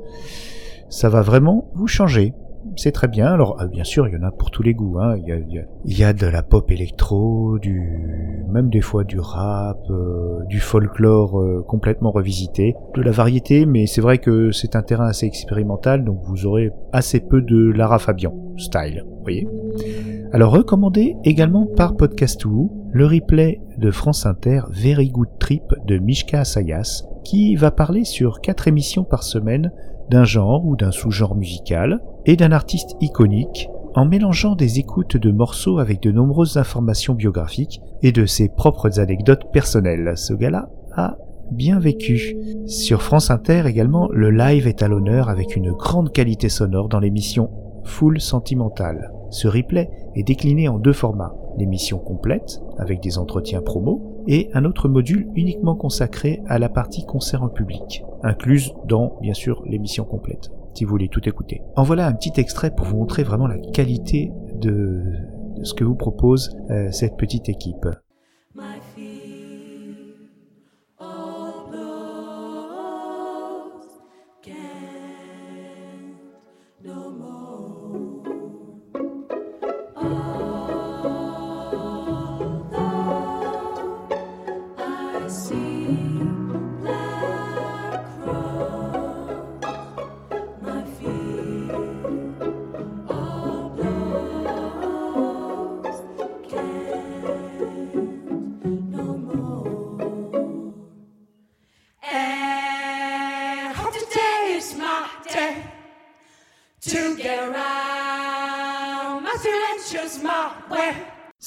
Ça 0.89 1.09
va 1.09 1.21
vraiment 1.21 1.69
vous 1.73 1.87
changer 1.87 2.33
c'est 2.75 2.91
très 2.91 3.07
bien. 3.07 3.27
Alors, 3.27 3.61
euh, 3.61 3.67
bien 3.67 3.83
sûr, 3.83 4.07
il 4.07 4.13
y 4.13 4.17
en 4.17 4.23
a 4.23 4.31
pour 4.31 4.51
tous 4.51 4.63
les 4.63 4.73
goûts. 4.73 4.99
Hein. 4.99 5.15
Il, 5.17 5.97
y 5.97 6.03
a, 6.03 6.13
de 6.13 6.25
la 6.25 6.43
pop 6.43 6.69
électro, 6.71 7.59
du, 7.59 8.45
même 8.49 8.69
des 8.69 8.81
fois 8.81 9.03
du 9.03 9.19
rap, 9.19 9.79
euh, 9.89 10.43
du 10.47 10.59
folklore 10.59 11.39
euh, 11.39 11.63
complètement 11.67 12.11
revisité, 12.11 12.75
de 12.95 13.01
la 13.01 13.11
variété. 13.11 13.65
Mais 13.65 13.87
c'est 13.87 14.01
vrai 14.01 14.17
que 14.17 14.51
c'est 14.51 14.75
un 14.75 14.83
terrain 14.83 15.07
assez 15.07 15.25
expérimental, 15.25 16.03
donc 16.03 16.19
vous 16.23 16.45
aurez 16.45 16.71
assez 16.93 17.19
peu 17.19 17.41
de 17.41 17.71
Lara 17.71 17.99
Fabian 17.99 18.33
style. 18.57 19.05
Voyez. 19.21 19.47
Alors, 20.33 20.53
recommandé 20.53 21.17
également 21.23 21.65
par 21.65 21.95
Podcastou, 21.95 22.71
le 22.91 23.05
replay 23.05 23.61
de 23.77 23.91
France 23.91 24.25
Inter 24.25 24.61
Very 24.69 25.09
Good 25.09 25.39
Trip 25.39 25.63
de 25.85 25.97
Mishka 25.97 26.41
Asayas, 26.41 27.03
qui 27.23 27.55
va 27.55 27.71
parler 27.71 28.03
sur 28.05 28.41
quatre 28.41 28.67
émissions 28.67 29.03
par 29.03 29.23
semaine 29.23 29.71
d'un 30.11 30.25
genre 30.25 30.65
ou 30.65 30.75
d'un 30.75 30.91
sous-genre 30.91 31.35
musical, 31.35 32.01
et 32.25 32.35
d'un 32.35 32.51
artiste 32.51 32.95
iconique, 32.99 33.69
en 33.95 34.05
mélangeant 34.05 34.55
des 34.55 34.77
écoutes 34.77 35.17
de 35.17 35.31
morceaux 35.31 35.79
avec 35.79 36.01
de 36.01 36.11
nombreuses 36.11 36.57
informations 36.57 37.13
biographiques 37.13 37.81
et 38.03 38.11
de 38.11 38.25
ses 38.25 38.49
propres 38.49 38.99
anecdotes 38.99 39.51
personnelles. 39.51 40.13
Ce 40.15 40.33
gars-là 40.33 40.69
a 40.95 41.17
bien 41.51 41.79
vécu. 41.79 42.37
Sur 42.65 43.01
France 43.01 43.31
Inter 43.31 43.63
également, 43.65 44.09
le 44.11 44.31
live 44.31 44.67
est 44.67 44.83
à 44.83 44.87
l'honneur 44.87 45.29
avec 45.29 45.55
une 45.55 45.71
grande 45.71 46.11
qualité 46.11 46.49
sonore 46.49 46.89
dans 46.89 46.99
l'émission 46.99 47.49
Full 47.83 48.19
Sentimental. 48.21 49.11
Ce 49.29 49.47
replay 49.47 49.89
est 50.15 50.23
décliné 50.23 50.67
en 50.67 50.77
deux 50.77 50.93
formats, 50.93 51.33
l'émission 51.57 51.97
complète, 51.97 52.61
avec 52.77 53.01
des 53.01 53.17
entretiens 53.17 53.61
promo, 53.61 54.10
et 54.27 54.49
un 54.53 54.65
autre 54.65 54.87
module 54.87 55.29
uniquement 55.35 55.75
consacré 55.75 56.41
à 56.47 56.59
la 56.59 56.69
partie 56.69 57.05
concert 57.05 57.43
en 57.43 57.49
public, 57.49 58.03
incluse 58.23 58.73
dans, 58.87 59.17
bien 59.21 59.33
sûr, 59.33 59.63
l'émission 59.65 60.05
complète 60.05 60.51
si 60.73 60.85
vous 60.85 60.91
voulez 60.91 61.09
tout 61.09 61.27
écouter. 61.27 61.61
En 61.75 61.83
voilà 61.83 62.07
un 62.07 62.13
petit 62.13 62.39
extrait 62.39 62.73
pour 62.73 62.85
vous 62.85 62.97
montrer 62.97 63.23
vraiment 63.23 63.47
la 63.47 63.57
qualité 63.57 64.31
de, 64.55 65.03
ce 65.63 65.73
que 65.73 65.83
vous 65.83 65.95
propose 65.95 66.57
euh, 66.69 66.91
cette 66.91 67.17
petite 67.17 67.49
équipe. 67.49 67.87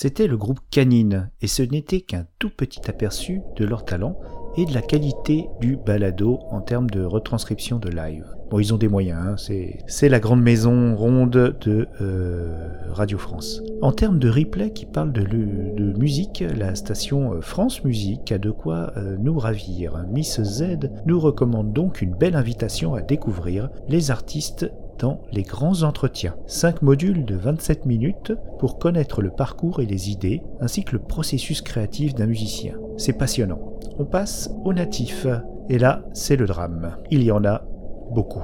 C'était 0.04 0.26
le 0.26 0.37
groupe 0.37 0.61
Canine, 0.70 1.30
et 1.40 1.46
ce 1.46 1.62
n'était 1.62 2.02
qu'un 2.02 2.26
tout 2.38 2.50
petit 2.54 2.90
aperçu 2.90 3.40
de 3.56 3.64
leur 3.64 3.87
talent 3.87 4.20
et 4.54 4.66
de 4.66 4.75
la 4.75 4.82
qualité 4.82 5.46
du 5.62 5.78
balado 5.78 6.40
en 6.50 6.61
termes 6.61 6.90
de 6.90 7.02
retranscription 7.02 7.78
de 7.78 7.88
live. 7.88 8.26
Bon, 8.50 8.58
ils 8.58 8.75
ont 8.75 8.76
des 8.76 8.88
moyens, 8.88 9.18
hein, 9.18 9.37
c'est, 9.87 10.08
la 10.11 10.20
grande 10.20 10.42
maison 10.42 10.94
ronde 10.94 11.56
de 11.58 11.88
euh, 12.02 12.68
Radio 12.90 13.16
France. 13.16 13.62
En 13.80 13.92
termes 13.92 14.18
de 14.18 14.28
replay 14.28 14.73
qui 14.75 14.84
parle 14.84 15.11
de, 15.11 15.23
le- 15.23 15.73
de 15.75 15.99
musique, 15.99 16.44
la 16.54 16.75
station 16.75 17.32
euh, 17.32 17.40
France 17.40 17.82
Musique 17.82 18.30
a 18.30 18.37
de 18.37 18.50
quoi 18.50 18.92
euh, 18.99 19.16
nous 19.18 19.38
ravir. 19.38 20.04
Miss 20.12 20.38
Z 20.42 20.90
nous 21.06 21.18
recommande 21.18 21.73
donc 21.73 22.02
une 22.02 22.14
belle 22.14 22.37
invitation 22.37 22.92
à 22.92 23.00
découvrir 23.00 23.70
les 23.88 24.11
artistes 24.11 24.70
les 25.32 25.42
grands 25.42 25.82
entretiens. 25.82 26.36
5 26.46 26.82
modules 26.82 27.24
de 27.24 27.36
27 27.36 27.86
minutes 27.86 28.32
pour 28.58 28.78
connaître 28.78 29.22
le 29.22 29.30
parcours 29.30 29.80
et 29.80 29.86
les 29.86 30.10
idées, 30.10 30.42
ainsi 30.60 30.84
que 30.84 30.92
le 30.92 31.02
processus 31.02 31.60
créatif 31.60 32.14
d'un 32.14 32.26
musicien. 32.26 32.74
C'est 32.96 33.18
passionnant. 33.18 33.60
On 33.98 34.04
passe 34.04 34.50
au 34.64 34.72
natif. 34.72 35.26
Et 35.68 35.78
là, 35.78 36.02
c'est 36.12 36.36
le 36.36 36.46
drame. 36.46 36.96
Il 37.10 37.22
y 37.22 37.30
en 37.30 37.44
a 37.44 37.64
beaucoup. 38.10 38.42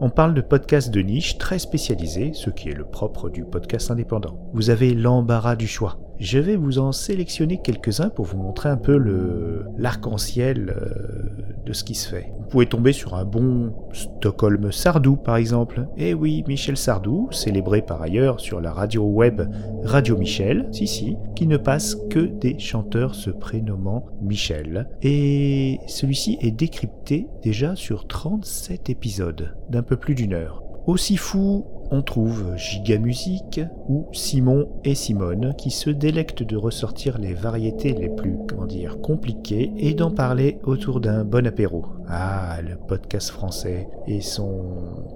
On 0.00 0.10
parle 0.10 0.34
de 0.34 0.40
podcasts 0.40 0.90
de 0.90 1.00
niche 1.00 1.38
très 1.38 1.58
spécialisés, 1.58 2.32
ce 2.34 2.50
qui 2.50 2.70
est 2.70 2.74
le 2.74 2.84
propre 2.84 3.30
du 3.30 3.44
podcast 3.44 3.90
indépendant. 3.90 4.50
Vous 4.52 4.70
avez 4.70 4.94
l'embarras 4.94 5.54
du 5.54 5.68
choix. 5.68 5.98
Je 6.22 6.38
vais 6.38 6.54
vous 6.54 6.78
en 6.78 6.92
sélectionner 6.92 7.58
quelques-uns 7.60 8.08
pour 8.08 8.26
vous 8.26 8.38
montrer 8.38 8.68
un 8.68 8.76
peu 8.76 8.96
le 8.96 9.64
l'arc-en-ciel 9.76 10.72
euh, 10.76 11.64
de 11.66 11.72
ce 11.72 11.82
qui 11.82 11.96
se 11.96 12.08
fait. 12.08 12.32
Vous 12.38 12.46
pouvez 12.46 12.66
tomber 12.66 12.92
sur 12.92 13.16
un 13.16 13.24
bon 13.24 13.74
Stockholm 13.92 14.70
Sardou 14.70 15.16
par 15.16 15.34
exemple. 15.34 15.88
Eh 15.96 16.14
oui, 16.14 16.44
Michel 16.46 16.76
Sardou, 16.76 17.28
célébré 17.32 17.82
par 17.82 18.00
ailleurs 18.00 18.38
sur 18.38 18.60
la 18.60 18.72
radio 18.72 19.02
web 19.02 19.42
Radio 19.82 20.16
Michel, 20.16 20.68
si 20.70 20.86
si, 20.86 21.16
qui 21.34 21.48
ne 21.48 21.56
passe 21.56 21.96
que 22.08 22.20
des 22.20 22.56
chanteurs 22.56 23.16
se 23.16 23.30
prénommant 23.30 24.06
Michel. 24.22 24.88
Et 25.02 25.80
celui-ci 25.88 26.38
est 26.40 26.52
décrypté 26.52 27.26
déjà 27.42 27.74
sur 27.74 28.06
37 28.06 28.90
épisodes 28.90 29.56
d'un 29.70 29.82
peu 29.82 29.96
plus 29.96 30.14
d'une 30.14 30.34
heure. 30.34 30.62
Aussi 30.86 31.16
fou, 31.16 31.66
on 31.92 32.00
trouve 32.00 32.56
Giga 32.56 32.96
Musique 32.98 33.60
ou 33.86 34.06
Simon 34.12 34.70
et 34.82 34.94
Simone 34.94 35.54
qui 35.58 35.70
se 35.70 35.90
délectent 35.90 36.42
de 36.42 36.56
ressortir 36.56 37.18
les 37.18 37.34
variétés 37.34 37.92
les 37.92 38.08
plus, 38.08 38.38
comment 38.48 38.64
dire, 38.64 38.98
compliquées 39.02 39.70
et 39.76 39.92
d'en 39.92 40.10
parler 40.10 40.58
autour 40.64 41.00
d'un 41.00 41.24
bon 41.24 41.46
apéro. 41.46 41.84
Ah, 42.08 42.60
le 42.62 42.76
podcast 42.76 43.28
français 43.28 43.88
et 44.06 44.22
son 44.22 44.64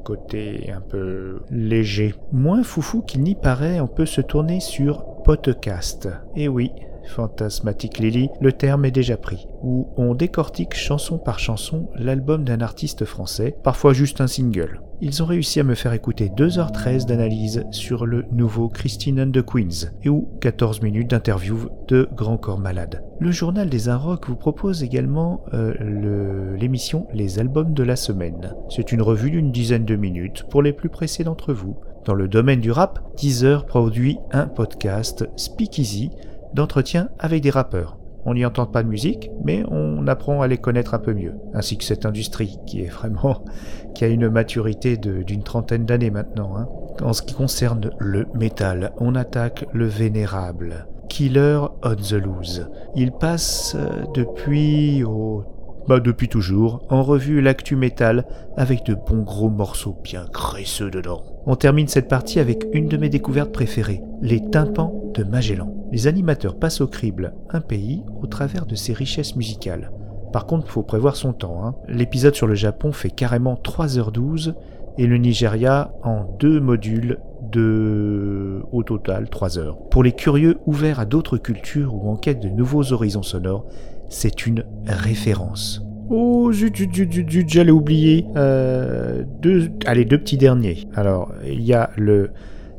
côté 0.05 0.71
un 0.71 0.83
peu 0.83 1.41
léger. 1.51 2.15
Moins 2.31 2.63
foufou 2.63 3.01
qu'il 3.01 3.23
n'y 3.23 3.35
paraît, 3.35 3.81
on 3.81 3.89
peut 3.89 4.07
se 4.07 4.21
tourner 4.21 4.61
sur 4.61 5.23
podcast. 5.25 6.11
Et 6.37 6.47
oui, 6.47 6.73
Fantasmatic 7.07 7.99
Lily, 7.99 8.29
le 8.41 8.53
terme 8.53 8.85
est 8.85 8.91
déjà 8.91 9.17
pris, 9.17 9.47
où 9.63 9.89
on 9.97 10.15
décortique 10.15 10.75
chanson 10.75 11.19
par 11.19 11.39
chanson 11.39 11.89
l'album 11.97 12.45
d'un 12.45 12.61
artiste 12.61 13.05
français, 13.05 13.57
parfois 13.63 13.93
juste 13.93 14.21
un 14.21 14.27
single. 14.27 14.81
Ils 15.01 15.23
ont 15.23 15.27
réussi 15.27 15.61
à 15.61 15.65
me 15.65 15.75
faire 15.75 15.93
écouter 15.93 16.31
2h13 16.35 17.07
d'analyse 17.07 17.65
sur 17.71 18.07
le 18.07 18.25
nouveau 18.33 18.69
Christine 18.69 19.21
and 19.21 19.31
the 19.31 19.43
Queens, 19.43 19.91
et 20.03 20.09
ou 20.09 20.29
14 20.41 20.81
minutes 20.81 21.11
d'interview 21.11 21.69
de 21.89 22.09
Grand 22.15 22.39
Corps 22.39 22.59
Malade. 22.59 23.03
Le 23.21 23.31
journal 23.31 23.69
des 23.69 23.89
Inrocks 23.89 24.27
vous 24.27 24.37
propose 24.37 24.83
également 24.83 25.45
euh, 25.53 26.57
l'émission 26.57 27.07
Les 27.13 27.39
albums 27.39 27.75
de 27.75 27.83
la 27.83 27.97
semaine. 27.97 28.55
C'est 28.71 28.93
une 28.93 29.03
revue 29.03 29.31
d'une 29.31 29.53
dizaine 29.53 29.85
de 29.85 29.97
minutes 29.97 30.45
pour 30.51 30.63
les 30.63 30.73
plus 30.73 30.89
pressés 30.89 31.25
d'entre 31.25 31.53
vous. 31.53 31.77
Dans 32.07 32.15
le 32.15 32.29
domaine 32.29 32.61
du 32.61 32.71
rap, 32.71 33.01
Deezer 33.17 33.67
produit 33.67 34.19
un 34.31 34.47
podcast 34.47 35.29
Speakeasy 35.37 36.11
d'entretien 36.57 37.11
avec 37.21 37.43
des 37.43 37.51
rappeurs. 37.51 37.99
On 38.25 38.35
n'y 38.35 38.45
entend 38.45 38.67
pas 38.67 38.83
de 38.83 38.89
musique, 38.89 39.31
mais 39.45 39.63
on 39.71 40.05
apprend 40.09 40.43
à 40.43 40.49
les 40.49 40.59
connaître 40.59 40.95
un 40.95 40.99
peu 40.99 41.15
mieux, 41.15 41.35
ainsi 41.55 41.79
que 41.79 41.85
cette 41.85 42.05
industrie 42.05 42.59
qui 42.67 42.83
est 42.83 42.89
vraiment, 42.89 43.45
qui 43.95 44.05
a 44.05 44.09
une 44.09 44.29
maturité 44.29 44.97
d'une 44.97 45.45
trentaine 45.45 45.87
d'années 45.87 46.11
maintenant. 46.11 46.57
hein. 46.57 46.67
En 47.01 47.13
ce 47.13 47.23
qui 47.23 47.35
concerne 47.35 47.91
le 47.99 48.27
métal, 48.35 48.93
on 48.99 49.15
attaque 49.15 49.65
le 49.73 49.87
vénérable. 49.87 50.89
Killer 51.09 51.61
on 51.85 51.95
the 51.95 52.15
Loose. 52.15 52.69
Il 52.97 53.13
passe 53.13 53.77
euh, 53.79 54.03
depuis 54.13 55.05
au 55.05 55.45
bah 55.89 56.01
depuis 56.01 56.29
toujours, 56.29 56.85
en 56.89 57.03
revue 57.03 57.41
l'actu 57.41 57.77
métal 57.77 58.27
avec 58.57 58.85
de 58.85 58.95
bons 58.95 59.23
gros 59.23 59.51
morceaux 59.51 59.97
bien 60.03 60.25
graisseux 60.33 60.91
dedans. 60.91 61.23
On 61.47 61.55
termine 61.55 61.87
cette 61.89 62.09
partie 62.09 62.41
avec 62.41 62.67
une 62.73 62.89
de 62.89 62.97
mes 62.97 63.09
découvertes 63.09 63.53
préférées, 63.53 64.03
les 64.21 64.41
tympans 64.51 65.13
de 65.15 65.23
Magellan. 65.23 65.73
Les 65.93 66.09
animateurs 66.09 66.59
passent 66.59 66.81
au 66.81 66.89
crible 66.89 67.35
un 67.51 67.61
pays 67.61 68.03
au 68.21 68.27
travers 68.27 68.67
de 68.67 68.75
ses 68.75 68.93
richesses 68.93 69.37
musicales. 69.37 69.93
Par 70.33 70.47
contre, 70.47 70.69
faut 70.69 70.83
prévoir 70.83 71.15
son 71.15 71.33
temps. 71.33 71.65
hein. 71.65 71.77
L'épisode 71.89 72.35
sur 72.35 72.49
le 72.49 72.57
Japon 72.57 72.93
fait 72.93 73.11
carrément 73.11 73.55
3h12 73.55 74.55
et 74.99 75.07
le 75.07 75.19
Nigeria 75.19 75.93
en 76.03 76.25
deux 76.39 76.59
modules 76.59 77.19
de 77.53 78.63
au 78.73 78.83
total 78.83 79.29
3 79.29 79.59
heures. 79.59 79.79
Pour 79.91 80.03
les 80.03 80.13
curieux 80.13 80.59
ouverts 80.67 81.01
à 81.01 81.05
d'autres 81.05 81.39
cultures 81.39 81.95
ou 81.95 82.11
en 82.11 82.17
quête 82.17 82.41
de 82.41 82.49
nouveaux 82.49 82.93
horizons 82.93 83.23
sonores, 83.23 83.67
c'est 84.09 84.47
une 84.47 84.65
référence. 84.87 85.83
Oh 86.09 86.53
j'allais 86.53 87.71
oublier. 87.71 88.27
Euh, 88.37 89.25
deux, 89.41 89.71
allez, 89.87 90.05
deux 90.05 90.19
petits 90.19 90.37
derniers. 90.37 90.87
Alors, 90.95 91.33
il 91.45 91.63
y 91.63 91.75
a 91.75 91.91
le 91.97 92.31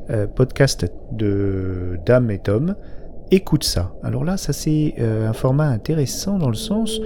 euh, 0.10 0.27
podcast 0.27 0.89
de 1.12 2.00
Dame 2.05 2.31
et 2.31 2.39
Tom. 2.39 2.75
Écoute 3.29 3.65
ça. 3.65 3.91
Alors 4.03 4.24
là, 4.24 4.38
ça 4.38 4.53
c'est 4.53 4.96
euh, 5.00 5.29
un 5.29 5.34
format 5.34 5.67
intéressant 5.67 6.38
dans 6.38 6.48
le 6.48 6.55
sens 6.55 6.98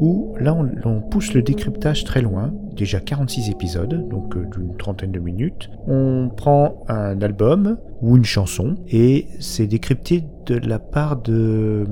où 0.00 0.34
là 0.40 0.56
on, 0.84 1.00
pousse 1.00 1.34
le 1.34 1.42
décryptage 1.42 2.02
très 2.04 2.20
loin, 2.20 2.52
déjà 2.72 2.98
46 2.98 3.50
épisodes, 3.50 4.08
donc 4.08 4.36
euh, 4.36 4.44
d'une 4.52 4.76
trentaine 4.76 5.12
de 5.12 5.20
minutes. 5.20 5.70
On 5.86 6.30
prend 6.36 6.84
un 6.88 7.20
album 7.22 7.78
ou 8.02 8.16
une 8.16 8.24
chanson 8.24 8.76
et 8.90 9.28
c'est 9.38 9.68
décrypté 9.68 10.24
de 10.46 10.56
la 10.56 10.80
part 10.80 11.22
de, 11.22 11.86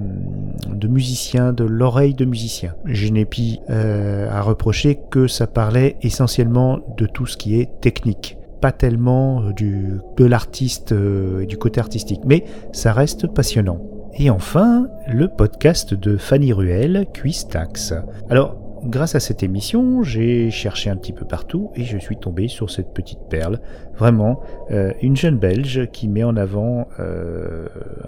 de 0.68 0.88
musiciens, 0.88 1.52
de 1.52 1.64
l'oreille 1.64 2.14
de 2.14 2.24
musiciens. 2.24 2.74
Je 2.86 3.08
n'ai 3.08 3.28
euh, 3.70 4.28
à 4.30 4.42
reprocher 4.42 4.98
que 5.10 5.28
ça 5.28 5.46
parlait 5.46 5.96
essentiellement 6.02 6.80
de 6.96 7.06
tout 7.06 7.26
ce 7.26 7.36
qui 7.36 7.60
est 7.60 7.80
technique 7.80 8.35
pas 8.60 8.72
tellement 8.72 9.42
euh, 9.42 9.52
de 9.52 10.24
l'artiste 10.24 10.92
euh, 10.92 11.40
et 11.40 11.46
du 11.46 11.56
côté 11.58 11.80
artistique, 11.80 12.20
mais 12.24 12.44
ça 12.72 12.92
reste 12.92 13.26
passionnant. 13.26 13.80
Et 14.18 14.30
enfin, 14.30 14.88
le 15.06 15.28
podcast 15.28 15.92
de 15.92 16.16
Fanny 16.16 16.52
Ruel, 16.52 17.06
Cuistax. 17.12 17.92
Alors, 18.30 18.65
grâce 18.86 19.14
à 19.14 19.20
cette 19.20 19.42
émission, 19.42 20.02
j'ai 20.02 20.50
cherché 20.50 20.90
un 20.90 20.96
petit 20.96 21.12
peu 21.12 21.24
partout 21.24 21.70
et 21.74 21.84
je 21.84 21.98
suis 21.98 22.16
tombé 22.16 22.48
sur 22.48 22.70
cette 22.70 22.92
petite 22.92 23.20
perle. 23.28 23.60
Vraiment, 23.98 24.40
euh, 24.70 24.92
une 25.02 25.16
jeune 25.16 25.38
Belge 25.38 25.88
qui 25.92 26.08
met 26.08 26.24
en 26.24 26.36
avant 26.36 26.88
euh, 27.00 27.66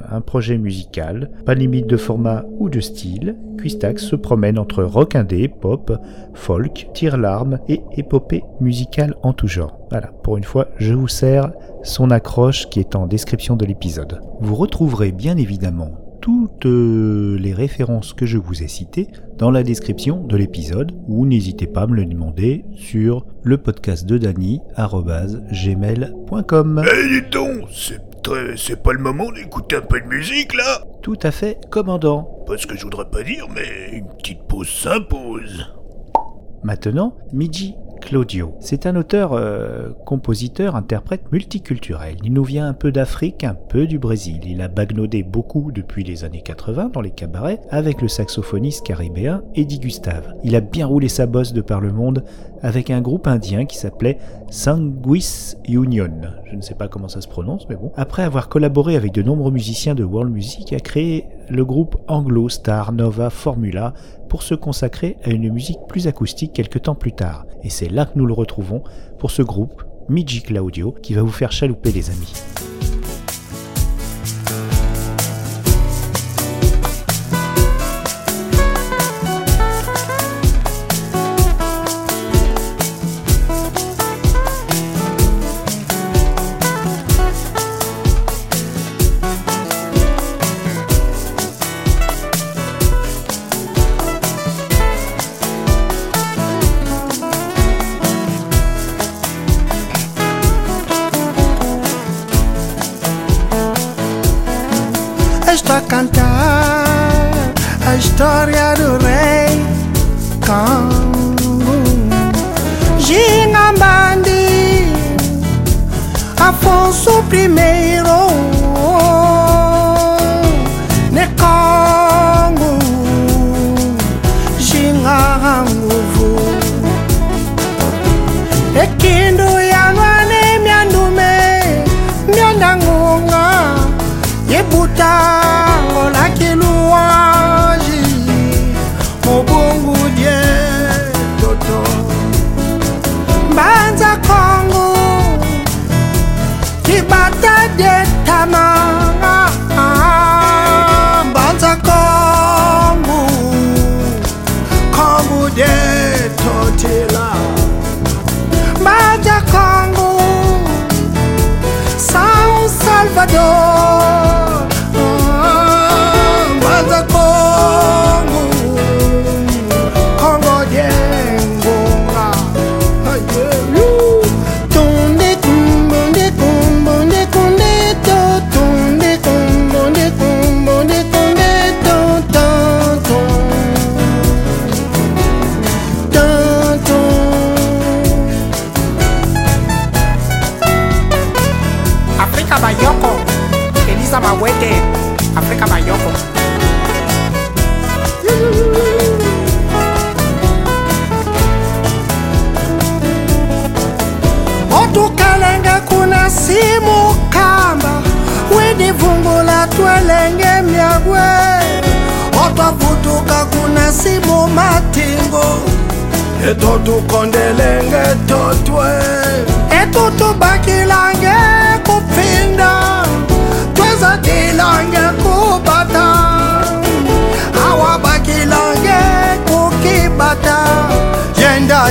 un 0.08 0.20
projet 0.20 0.58
musical, 0.58 1.30
pas 1.44 1.54
limite 1.54 1.87
de 1.87 1.97
format 1.97 2.44
ou 2.58 2.68
de 2.68 2.80
style. 2.80 3.37
Cuistax 3.58 4.04
se 4.04 4.16
promène 4.16 4.58
entre 4.58 4.82
rock 4.82 5.16
indé, 5.16 5.49
pop, 5.49 5.92
folk, 6.35 6.88
tire-larme 6.94 7.58
et 7.68 7.82
épopée 7.97 8.44
musicale 8.61 9.14
en 9.23 9.32
tout 9.32 9.49
genre. 9.49 9.78
Voilà, 9.90 10.08
pour 10.23 10.37
une 10.37 10.44
fois, 10.44 10.68
je 10.76 10.94
vous 10.94 11.08
sers 11.08 11.52
son 11.82 12.11
accroche 12.11 12.68
qui 12.68 12.80
est 12.80 12.97
en 12.97 13.06
description 13.06 13.56
de 13.56 13.64
l'épisode. 13.64 14.20
Vous 14.40 14.54
retrouverez 14.54 15.12
bien 15.12 15.37
évidemment 15.37 16.07
toutes 16.28 16.66
euh, 16.66 17.38
les 17.40 17.54
références 17.54 18.12
que 18.12 18.26
je 18.26 18.37
vous 18.37 18.62
ai 18.62 18.68
citées 18.68 19.08
dans 19.38 19.50
la 19.50 19.62
description 19.62 20.23
de 20.23 20.37
l'épisode 20.37 20.92
ou 21.06 21.25
n'hésitez 21.25 21.66
pas 21.66 21.85
à 21.85 21.87
me 21.87 21.97
le 21.97 22.04
demander 22.04 22.66
sur 22.76 23.25
le 23.44 23.56
podcast 23.56 24.04
de 24.04 24.18
Dany 24.18 24.61
gmail.com. 24.76 26.85
Eh, 26.85 27.08
dites 27.08 27.32
donc, 27.32 27.62
c'est 27.73 28.02
c'est 28.56 28.82
pas 28.82 28.92
le 28.92 28.99
moment 28.99 29.32
d'écouter 29.32 29.76
un 29.76 29.80
peu 29.80 30.02
de 30.02 30.06
musique 30.06 30.54
là 30.54 30.82
Tout 31.00 31.16
à 31.23 31.30
fait, 31.30 31.58
commandant. 31.70 32.44
Pas 32.47 32.58
ce 32.58 32.66
que 32.66 32.76
je 32.76 32.82
voudrais 32.82 33.08
pas 33.08 33.23
dire, 33.23 33.47
mais 33.54 33.97
une 33.97 34.08
petite 34.18 34.42
pause 34.47 34.68
s'impose. 34.68 35.73
Maintenant, 36.62 37.16
Miji 37.32 37.75
Claudio. 38.00 38.55
C'est 38.61 38.87
un 38.87 38.97
auteur, 38.97 39.33
euh, 39.33 39.90
compositeur, 40.05 40.76
interprète 40.76 41.31
multiculturel. 41.33 42.17
Il 42.25 42.33
nous 42.33 42.45
vient 42.45 42.69
un 42.69 42.73
peu 42.73 42.93
d'Afrique, 42.93 43.45
un 43.45 43.55
peu 43.55 43.87
du 43.87 43.99
Brésil. 43.99 44.40
Il 44.47 44.62
a 44.62 44.69
bagnaudé 44.69 45.23
beaucoup 45.23 45.73
depuis 45.73 46.05
les 46.05 46.25
années 46.25 46.43
80 46.43 46.90
dans 46.93 47.00
les 47.00 47.11
cabarets 47.11 47.61
avec 47.71 48.00
le 48.00 48.09
saxophoniste 48.09 48.85
caribéen 48.87 49.43
Eddie 49.55 49.78
Gustave. 49.78 50.35
Il 50.45 50.57
a 50.57 50.61
bien 50.61 50.87
roulé 50.87 51.09
sa 51.09 51.26
bosse 51.26 51.52
de 51.52 51.61
par 51.61 51.81
le 51.81 51.93
monde 51.93 52.25
avec 52.62 52.90
un 52.90 53.00
groupe 53.00 53.26
indien 53.26 53.67
qui 53.67 53.76
s'appelait 53.76 54.19
Sanguis 54.50 55.55
Union. 55.69 56.11
Je 56.50 56.57
ne 56.57 56.62
sais 56.62 56.75
pas 56.75 56.88
comment 56.88 57.09
ça 57.09 57.21
se 57.21 57.28
prononce, 57.28 57.69
mais 57.69 57.76
bon. 57.76 57.93
Après 57.97 58.23
avoir 58.23 58.49
collaboré 58.49 58.97
avec 58.97 59.12
de 59.12 59.23
nombreux 59.23 59.52
musiciens 59.52 59.95
de 59.95 60.05
world 60.05 60.33
music, 60.33 60.73
a 60.73 60.81
créé 60.81 61.26
le 61.49 61.64
groupe 61.64 61.97
Anglo 62.09 62.49
Star 62.49 62.93
Nova 62.93 63.31
Formula 63.31 63.95
pour 64.28 64.43
se 64.43 64.55
consacrer 64.55 65.17
à 65.25 65.31
une 65.31 65.52
musique 65.52 65.78
plus 65.88 66.07
acoustique 66.07 66.52
quelques 66.52 66.83
temps 66.83 66.95
plus 66.95 67.12
tard. 67.12 67.45
Et 67.62 67.70
c'est 67.70 67.88
là 67.88 68.06
que 68.06 68.18
nous 68.18 68.26
le 68.26 68.34
retrouvons 68.34 68.82
pour 69.18 69.30
ce 69.30 69.42
groupe, 69.42 69.82
Miji 70.08 70.42
Claudio, 70.42 70.92
qui 71.02 71.14
va 71.14 71.22
vous 71.22 71.32
faire 71.32 71.52
chalouper 71.52 71.92
les 71.92 72.10
amis. 72.10 72.32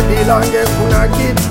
the 0.07 0.25
longest 0.25 0.71
qu'on 0.77 0.91
a 0.95 1.07
quitté. 1.07 1.47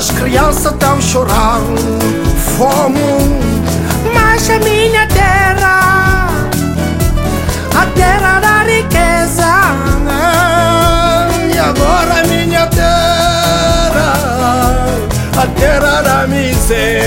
As 0.00 0.10
crianças 0.12 0.72
estão 0.72 0.98
chorando 0.98 1.76
fome 2.56 3.02
mas 4.14 4.48
a 4.48 4.58
minha 4.60 5.06
terra 5.08 6.26
a 7.78 7.86
terra 7.94 8.40
da 8.40 8.62
riqueza 8.62 9.44
e 11.54 11.58
agora 11.58 12.20
a 12.20 12.26
minha 12.26 12.66
terra 12.68 14.14
a 15.36 15.46
terra 15.60 16.00
da 16.00 16.26
miséria 16.26 16.99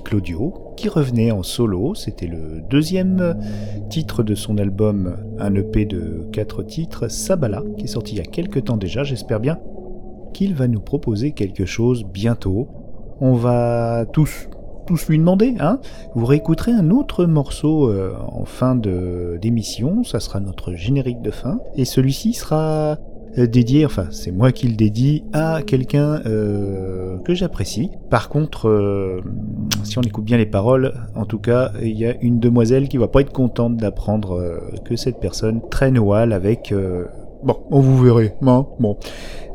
Claudio 0.00 0.74
qui 0.76 0.88
revenait 0.88 1.30
en 1.30 1.42
solo, 1.42 1.94
c'était 1.94 2.26
le 2.26 2.62
deuxième 2.68 3.38
titre 3.90 4.22
de 4.22 4.34
son 4.34 4.58
album, 4.58 5.16
un 5.38 5.54
EP 5.54 5.84
de 5.84 6.26
4 6.32 6.62
titres, 6.64 7.08
Sabala, 7.08 7.62
qui 7.76 7.84
est 7.84 7.88
sorti 7.88 8.14
il 8.14 8.18
y 8.18 8.20
a 8.20 8.24
quelques 8.24 8.64
temps 8.64 8.76
déjà, 8.76 9.04
j'espère 9.04 9.40
bien 9.40 9.58
qu'il 10.32 10.54
va 10.54 10.66
nous 10.68 10.80
proposer 10.80 11.32
quelque 11.32 11.64
chose 11.64 12.04
bientôt. 12.04 12.68
On 13.20 13.34
va 13.34 14.04
tous 14.12 14.48
tous 14.86 15.08
lui 15.08 15.18
demander, 15.18 15.54
hein. 15.60 15.80
Vous 16.14 16.26
réécouterez 16.26 16.72
un 16.72 16.90
autre 16.90 17.24
morceau 17.24 17.88
euh, 17.88 18.14
en 18.28 18.44
fin 18.44 18.74
d'émission, 18.76 20.04
ça 20.04 20.20
sera 20.20 20.40
notre 20.40 20.74
générique 20.74 21.22
de 21.22 21.30
fin, 21.30 21.58
et 21.74 21.84
celui-ci 21.86 22.34
sera 22.34 22.98
dédié, 23.36 23.84
enfin 23.84 24.06
c'est 24.10 24.30
moi 24.30 24.52
qui 24.52 24.68
le 24.68 24.74
dédie 24.74 25.24
à 25.32 25.62
quelqu'un 25.62 26.20
euh, 26.26 27.18
que 27.18 27.34
j'apprécie. 27.34 27.90
Par 28.10 28.28
contre, 28.28 28.68
euh, 28.68 29.20
si 29.82 29.98
on 29.98 30.02
écoute 30.02 30.24
bien 30.24 30.36
les 30.36 30.46
paroles, 30.46 30.94
en 31.14 31.24
tout 31.24 31.38
cas, 31.38 31.72
il 31.82 31.98
y 31.98 32.06
a 32.06 32.14
une 32.20 32.40
demoiselle 32.40 32.88
qui 32.88 32.96
va 32.96 33.08
pas 33.08 33.20
être 33.20 33.32
contente 33.32 33.76
d'apprendre 33.76 34.38
euh, 34.38 34.58
que 34.84 34.96
cette 34.96 35.20
personne 35.20 35.60
traîne 35.70 35.98
au 35.98 36.12
avec... 36.12 36.72
euh, 36.72 37.04
Bon, 37.42 37.58
on 37.70 37.80
vous 37.80 38.02
verrez, 38.02 38.32
hein, 38.40 38.66
bon. 38.80 38.96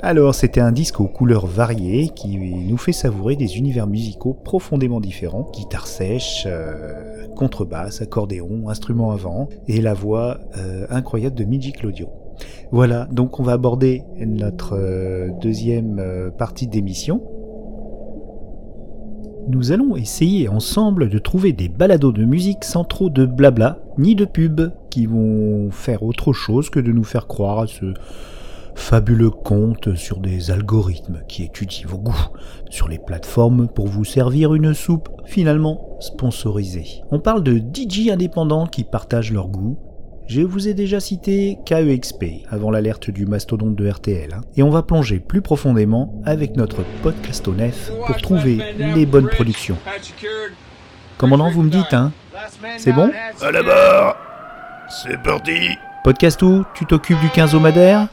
Alors, 0.03 0.35
c'était 0.35 0.59
un 0.61 0.71
disque 0.71 0.99
aux 0.99 1.07
couleurs 1.07 1.47
variées 1.47 2.09
qui 2.09 2.37
nous 2.37 2.77
fait 2.77 2.91
savourer 2.91 3.35
des 3.35 3.57
univers 3.57 3.87
musicaux 3.87 4.35
profondément 4.35 4.99
différents. 4.99 5.49
Guitare 5.55 5.87
sèche, 5.87 6.43
euh, 6.45 7.25
contrebasse, 7.35 8.03
accordéon, 8.03 8.69
instrument 8.69 9.09
avant, 9.09 9.49
et 9.67 9.81
la 9.81 9.95
voix 9.95 10.37
euh, 10.59 10.85
incroyable 10.91 11.35
de 11.35 11.45
Miji 11.45 11.71
Claudio. 11.71 12.09
Voilà, 12.71 13.07
donc 13.11 13.39
on 13.39 13.43
va 13.43 13.53
aborder 13.53 14.03
notre 14.19 14.75
euh, 14.75 15.29
deuxième 15.41 15.99
euh, 15.99 16.29
partie 16.29 16.67
d'émission. 16.67 17.21
Nous 19.47 19.71
allons 19.71 19.95
essayer 19.95 20.47
ensemble 20.47 21.09
de 21.09 21.17
trouver 21.17 21.53
des 21.53 21.69
balados 21.69 22.11
de 22.11 22.23
musique 22.23 22.63
sans 22.63 22.83
trop 22.83 23.09
de 23.09 23.25
blabla, 23.25 23.79
ni 23.97 24.13
de 24.13 24.25
pub, 24.25 24.61
qui 24.91 25.07
vont 25.07 25.71
faire 25.71 26.03
autre 26.03 26.33
chose 26.33 26.69
que 26.69 26.79
de 26.79 26.91
nous 26.91 27.03
faire 27.03 27.25
croire 27.25 27.59
à 27.59 27.67
ce 27.67 27.93
fabuleux 28.75 29.29
conte 29.29 29.95
sur 29.95 30.19
des 30.19 30.51
algorithmes 30.51 31.21
qui 31.27 31.43
étudient 31.43 31.87
vos 31.87 31.97
goûts 31.97 32.29
sur 32.69 32.87
les 32.87 32.97
plateformes 32.99 33.67
pour 33.67 33.87
vous 33.87 34.05
servir 34.05 34.53
une 34.53 34.73
soupe 34.73 35.09
finalement 35.25 35.97
sponsorisée. 35.99 37.01
On 37.11 37.19
parle 37.19 37.43
de 37.43 37.57
DJ 37.57 38.09
indépendants 38.09 38.67
qui 38.67 38.83
partagent 38.83 39.33
leurs 39.33 39.49
goûts. 39.49 39.77
Je 40.29 40.41
vous 40.41 40.67
ai 40.67 40.75
déjà 40.75 40.99
cité 40.99 41.57
KEXP 41.65 42.45
avant 42.51 42.69
l'alerte 42.69 43.09
du 43.09 43.25
mastodonte 43.25 43.75
de 43.75 43.89
RTL, 43.89 44.31
hein. 44.31 44.41
et 44.55 44.61
on 44.61 44.69
va 44.69 44.83
plonger 44.83 45.19
plus 45.19 45.41
profondément 45.41 46.21
avec 46.23 46.55
notre 46.55 46.83
podcast 47.01 47.47
au 47.47 47.53
nef 47.55 47.91
pour 48.05 48.15
trouver 48.17 48.59
les 48.77 49.07
bonnes 49.07 49.27
productions. 49.27 49.77
Commandant, 51.17 51.49
vous 51.49 51.63
me 51.63 51.71
dites, 51.71 51.95
hein. 51.95 52.11
C'est 52.77 52.93
bon 52.93 53.09
À 53.41 53.51
la 53.51 53.63
barre. 53.63 54.17
C'est 54.87 55.19
parti. 55.23 55.71
Podcastou, 56.03 56.63
tu 56.75 56.85
t'occupes 56.85 57.19
du 57.21 57.29
quinzomadaire 57.29 58.07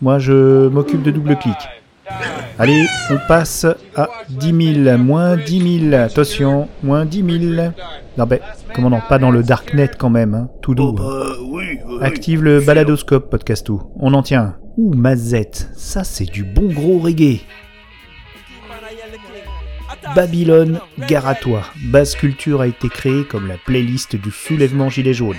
Moi, 0.00 0.20
je 0.20 0.68
m'occupe 0.68 1.02
de 1.02 1.10
double 1.10 1.36
clic. 1.36 1.56
Allez, 2.60 2.86
on 3.10 3.18
passe 3.28 3.66
à 3.94 4.08
10 4.30 4.82
000, 4.84 4.98
moins 4.98 5.36
10 5.36 5.90
000, 5.90 5.94
attention, 5.94 6.68
moins 6.82 7.04
10 7.04 7.48
000. 7.50 7.70
Non 8.16 8.26
ben, 8.26 8.40
comment 8.74 8.90
non, 8.90 9.00
pas 9.08 9.18
dans 9.18 9.30
le 9.30 9.44
darknet 9.44 9.90
quand 9.96 10.10
même, 10.10 10.34
hein, 10.34 10.48
tout 10.60 10.74
doux. 10.74 10.88
Oh 10.88 10.92
bah 10.92 11.36
oui, 11.40 11.78
oui. 11.86 11.98
Active 12.02 12.42
le 12.42 12.60
baladoscope, 12.60 13.30
podcastou. 13.30 13.82
On 14.00 14.12
en 14.12 14.24
tient. 14.24 14.56
Ouh, 14.76 14.92
mazette, 14.92 15.70
ça 15.76 16.02
c'est 16.02 16.24
du 16.24 16.42
bon 16.42 16.72
gros 16.72 16.98
reggae. 16.98 17.42
Babylone, 20.16 20.80
gare 21.06 21.28
à 21.28 21.36
toi. 21.36 21.62
Basse 21.92 22.16
Culture 22.16 22.60
a 22.60 22.66
été 22.66 22.88
créée 22.88 23.24
comme 23.24 23.46
la 23.46 23.56
playlist 23.56 24.16
du 24.16 24.32
soulèvement 24.32 24.88
gilet 24.88 25.14
jaune. 25.14 25.36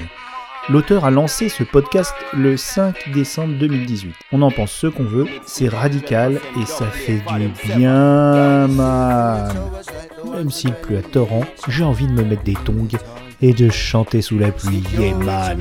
L'auteur 0.70 1.04
a 1.04 1.10
lancé 1.10 1.50
ce 1.50 1.64
podcast 1.64 2.14
le 2.32 2.56
5 2.56 3.12
décembre 3.12 3.58
2018. 3.58 4.14
On 4.32 4.44
en 4.44 4.52
pense 4.52 4.72
ce 4.72 4.86
qu'on 4.86 5.04
veut, 5.04 5.26
c'est 5.48 5.68
radical 5.68 6.40
et 6.62 6.66
ça 6.68 6.86
fait 6.86 7.24
du 7.38 7.76
bien. 7.76 8.68
Même 8.68 10.52
s'il 10.52 10.74
pleut 10.74 11.00
à 11.00 11.02
torrent, 11.02 11.44
j'ai 11.68 11.84
envie 11.84 12.06
de 12.06 12.12
me 12.12 12.24
mettre 12.24 12.44
des 12.44 12.54
tongs 12.54 12.88
et 13.42 13.54
de 13.54 13.70
chanter 13.70 14.22
sous 14.22 14.38
la 14.38 14.52
pluie. 14.52 14.84
Yeah 14.96 15.16
man 15.16 15.58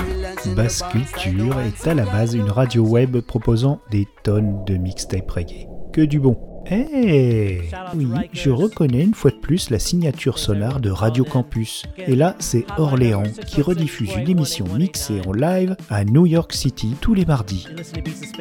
Basse 0.55 0.83
Culture 0.91 1.59
est 1.61 1.87
à 1.87 1.95
la 1.95 2.05
base 2.05 2.35
une 2.35 2.51
radio 2.51 2.83
web 2.83 3.19
proposant 3.21 3.81
des 3.91 4.07
tonnes 4.25 4.63
de 4.67 4.77
mixtapes 4.77 5.31
reggae. 5.31 5.69
Que 5.91 6.03
du 6.03 6.21
bon. 6.21 6.37
Eh 6.71 7.61
Oui, 7.95 8.07
je 8.33 8.51
reconnais 8.51 9.03
une 9.03 9.15
fois 9.15 9.31
de 9.31 9.37
plus 9.37 9.71
la 9.71 9.79
signature 9.79 10.39
sonore 10.39 10.81
de 10.81 10.91
Radio 10.91 11.25
Campus. 11.25 11.85
Et 11.97 12.15
là, 12.15 12.37
c'est 12.39 12.67
Orléans 12.77 13.23
qui 13.47 13.63
rediffuse 13.63 14.15
une 14.17 14.29
émission 14.29 14.67
mixée 14.75 15.21
en 15.27 15.33
live 15.33 15.77
à 15.89 16.05
New 16.05 16.27
York 16.27 16.53
City 16.53 16.95
tous 17.01 17.15
les 17.15 17.25
mardis. 17.25 17.67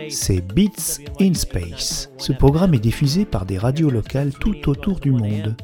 C'est 0.09 0.41
Beats 0.41 0.99
in 1.21 1.33
Space. 1.33 2.09
Ce 2.17 2.33
programme 2.33 2.73
est 2.73 2.79
diffusé 2.79 3.23
par 3.23 3.45
des 3.45 3.57
radios 3.57 3.89
locales 3.89 4.33
tout 4.33 4.69
autour 4.69 4.99
du 4.99 5.11
monde. 5.11 5.55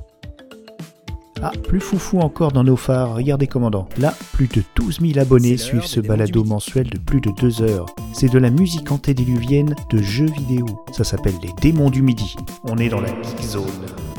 Ah, 1.45 1.51
plus 1.67 1.81
foufou 1.81 2.19
encore 2.19 2.53
dans 2.53 2.63
nos 2.63 2.77
phares, 2.77 3.15
regardez 3.15 3.47
commandant. 3.47 3.89
Là, 3.97 4.13
plus 4.31 4.47
de 4.47 4.63
12 4.77 5.01
000 5.01 5.19
abonnés 5.19 5.57
suivent 5.57 5.85
ce 5.85 5.99
balado 5.99 6.45
mensuel 6.45 6.89
de 6.89 6.97
plus 6.97 7.19
de 7.19 7.31
2 7.31 7.61
heures. 7.63 7.87
C'est 8.13 8.31
de 8.31 8.39
la 8.39 8.49
musique 8.49 8.93
antédiluvienne 8.93 9.75
de 9.89 10.01
jeux 10.01 10.31
vidéo. 10.37 10.65
Ça 10.93 11.03
s'appelle 11.03 11.35
les 11.41 11.51
démons 11.61 11.89
du 11.89 12.01
midi. 12.01 12.37
On 12.63 12.77
est 12.77 12.87
dans 12.87 13.01
la 13.01 13.09
geek 13.09 13.41
zone. 13.41 13.65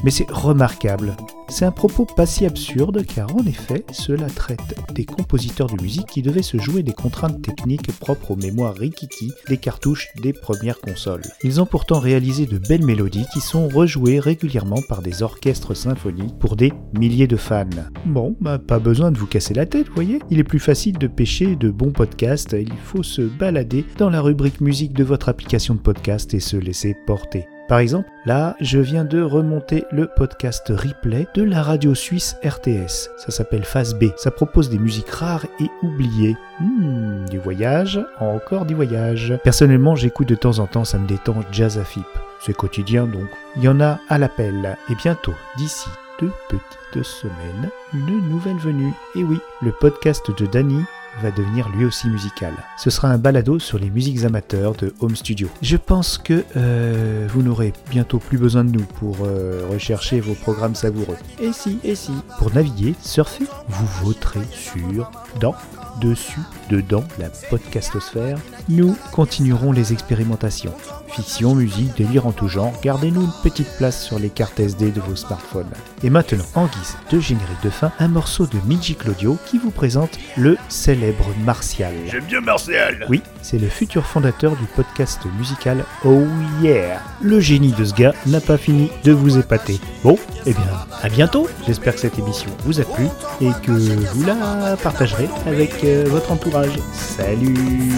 Mais 0.03 0.11
c'est 0.11 0.31
remarquable. 0.31 1.17
C'est 1.49 1.65
un 1.65 1.71
propos 1.71 2.05
pas 2.05 2.27
si 2.27 2.47
absurde 2.47 3.05
car 3.07 3.35
en 3.37 3.45
effet, 3.47 3.85
cela 3.93 4.27
traite 4.29 4.75
des 4.95 5.05
compositeurs 5.05 5.69
de 5.69 5.81
musique 5.81 6.07
qui 6.07 6.23
devaient 6.23 6.43
se 6.43 6.59
jouer 6.59 6.83
des 6.83 6.93
contraintes 6.93 7.43
techniques 7.43 7.93
propres 7.99 8.33
aux 8.33 8.37
mémoires 8.37 8.75
rikiki 8.75 9.33
des 9.49 9.59
cartouches 9.59 10.09
des 10.23 10.33
premières 10.33 10.81
consoles. 10.81 11.23
Ils 11.43 11.61
ont 11.61 11.67
pourtant 11.67 12.01
réalisé 12.01 12.47
de 12.47 12.59
belles 12.59 12.85
mélodies 12.85 13.27
qui 13.33 13.41
sont 13.41 13.69
rejouées 13.69 14.21
régulièrement 14.21 14.83
par 14.89 15.03
des 15.03 15.23
orchestres 15.23 15.77
symphoniques 15.77 16.39
pour 16.39 16.57
des 16.57 16.73
milliers 16.99 17.27
de 17.27 17.37
fans. 17.37 17.65
Bon, 18.07 18.37
bah 18.41 18.59
pas 18.59 18.79
besoin 18.79 19.13
de 19.13 19.19
vous 19.19 19.27
casser 19.27 19.55
la 19.55 19.67
tête, 19.67 19.89
voyez. 19.95 20.19
Il 20.31 20.39
est 20.39 20.45
plus 20.45 20.59
facile 20.59 20.99
de 20.99 21.07
pêcher 21.07 21.57
de 21.57 21.71
bons 21.71 21.93
podcasts, 21.93 22.57
il 22.59 22.73
faut 22.85 23.03
se 23.03 23.23
balader 23.23 23.85
dans 23.99 24.11
la 24.11 24.21
rubrique 24.21 24.61
musique 24.61 24.95
de 24.95 25.05
votre 25.05 25.29
application 25.29 25.75
de 25.75 25.81
podcast 25.81 26.35
et 26.35 26.41
se 26.41 26.57
laisser 26.57 26.97
porter. 27.07 27.47
Par 27.67 27.79
exemple, 27.79 28.11
là, 28.27 28.57
je 28.61 28.79
viens 28.79 29.07
de 29.07 29.23
remonter 29.23 29.87
le 29.91 30.07
podcast 30.07 30.69
replay 30.69 31.27
de 31.35 31.43
la 31.43 31.63
radio 31.63 31.95
suisse 31.95 32.37
RTS. 32.45 33.09
Ça 33.17 33.31
s'appelle 33.31 33.65
Phase 33.65 33.95
B. 33.95 34.07
Ça 34.17 34.31
propose 34.31 34.69
des 34.69 34.79
musiques 34.79 35.09
rares 35.09 35.47
et 35.61 35.71
oubliées. 35.83 36.37
Hmm, 36.61 37.25
du 37.31 37.39
voyage, 37.39 38.01
encore 38.21 38.67
du 38.67 38.75
voyage. 38.75 39.39
Personnellement, 39.45 39.97
j'écoute 39.97 40.29
de 40.29 40.35
temps 40.35 40.59
en 40.59 40.67
temps, 40.67 40.85
ça 40.85 40.99
me 40.99 41.07
détend 41.07 41.37
Jazz 41.53 41.79
à 41.79 41.85
FIP. 41.85 42.05
C'est 42.41 42.55
quotidien 42.55 43.07
donc. 43.07 43.29
Il 43.57 43.63
y 43.63 43.69
en 43.69 43.81
a 43.81 43.99
à 44.11 44.19
l'appel. 44.19 44.77
Et 44.91 44.95
bientôt, 44.97 45.35
d'ici 45.57 45.89
deux 46.21 46.33
petites 46.49 47.05
semaines, 47.05 47.71
une 47.95 48.29
nouvelle 48.29 48.59
venue. 48.59 48.93
Et 49.17 49.25
oui, 49.25 49.39
le 49.63 49.73
podcast 49.73 50.31
de 50.31 50.47
Danny 50.47 50.83
va 51.23 51.31
devenir 51.31 51.69
lui 51.71 51.85
aussi 51.85 52.09
musical. 52.09 52.53
Ce 52.77 52.91
sera 52.91 53.09
un 53.09 53.19
balado 53.19 53.59
sur 53.59 53.79
les 53.79 53.91
musiques 53.91 54.25
amateurs 54.25 54.73
de 54.75 54.93
Home 55.01 55.17
Studio. 55.17 55.49
Je 55.63 55.77
pense 55.77 56.19
que 56.19 56.45
euh, 56.57 57.27
vous 57.31 57.43
n'aurez 57.43 57.73
bientôt 57.91 58.19
plus 58.19 58.39
besoin 58.39 58.65
de 58.65 58.71
nous 58.71 58.85
pour 58.85 59.19
euh, 59.23 59.67
rechercher 59.71 60.21
vos 60.21 60.35
programmes 60.35 60.75
savoureux. 60.75 61.17
Et 61.41 61.53
si, 61.53 61.79
et 61.85 61.95
si, 61.95 62.13
pour 62.39 62.53
naviguer, 62.55 62.95
surfer, 63.01 63.45
vous 63.69 63.87
voterez 64.05 64.47
sur, 64.51 65.11
dans, 65.41 65.55
dessus, 66.01 66.41
dedans, 66.71 67.05
la 67.19 67.29
podcastosphère. 67.51 68.39
Nous 68.69 68.97
continuerons 69.13 69.73
les 69.73 69.93
expérimentations. 69.93 70.73
Fiction, 71.09 71.55
musique, 71.55 71.97
délire 71.97 72.27
en 72.27 72.33
tout 72.33 72.49
genre, 72.49 72.73
gardez-nous 72.83 73.23
une 73.23 73.43
petite 73.43 73.77
place 73.77 74.03
sur 74.05 74.19
les 74.19 74.31
cartes 74.31 74.59
SD 74.59 74.91
de 74.91 75.01
vos 75.01 75.15
smartphones. 75.15 75.71
Et 76.03 76.11
maintenant, 76.11 76.45
en 76.55 76.67
guise 76.67 76.97
de 77.11 77.21
générique 77.21 77.63
de 77.63 77.71
fin, 77.71 77.93
un 78.01 78.09
morceau 78.09 78.47
de 78.47 78.59
Miji 78.67 78.97
Claudio 78.97 79.39
qui 79.47 79.59
vous 79.59 79.71
présente 79.71 80.19
le 80.37 80.57
célèbre 80.69 81.27
Martial. 81.45 81.95
J'aime 82.11 82.25
bien 82.25 82.41
Martial 82.41 83.07
Oui, 83.09 83.23
c'est 83.43 83.59
le 83.59 83.69
futur 83.69 84.05
fondateur 84.07 84.57
du 84.57 84.65
podcast 84.75 85.21
musical 85.39 85.85
Oh 86.05 86.23
Yeah. 86.63 87.01
Le 87.21 87.41
génie 87.41 87.73
de 87.73 87.85
ce 87.85 87.95
gars 87.95 88.15
n'a 88.27 88.41
pas 88.41 88.57
fini 88.57 88.91
de 89.05 89.13
vous 89.13 89.39
épater. 89.39 89.79
Bon, 90.03 90.19
eh 90.47 90.53
bien, 90.53 90.63
à 91.03 91.09
bientôt. 91.09 91.49
J'espère 91.67 91.95
que 91.95 92.01
cette 92.01 92.19
émission 92.19 92.51
vous 92.65 92.81
a 92.81 92.85
plu 92.85 93.07
et 93.41 93.51
que 93.63 93.73
vous 93.73 94.25
la 94.25 94.77
partagerez 94.77 95.29
avec 95.47 95.84
euh, 95.85 96.05
votre 96.09 96.33
entourage. 96.33 96.79
Salut 96.93 97.93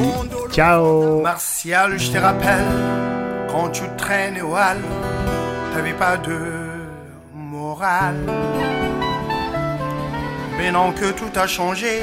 Ciao 0.50 1.20
Martial, 1.20 1.98
je 1.98 2.10
te 2.10 2.18
rappelle, 2.18 2.64
quand 3.50 3.68
tu 3.70 3.82
traînes 3.96 4.40
au 4.40 4.54
hall, 4.54 4.80
t'avais 5.74 5.92
pas 5.92 6.16
de 6.16 6.38
morale. 7.34 8.16
Maintenant 10.58 10.92
que 10.92 11.10
tout 11.12 11.38
a 11.38 11.46
changé, 11.46 12.02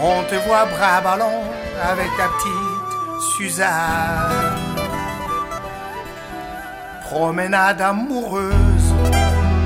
on 0.00 0.22
te 0.24 0.34
voit 0.46 0.66
bras 0.66 1.00
ballon 1.00 1.42
avec 1.82 2.08
ta 2.16 2.28
petite 2.28 3.22
Suzanne. 3.36 3.66
Promenade 7.04 7.80
amoureuse 7.80 8.94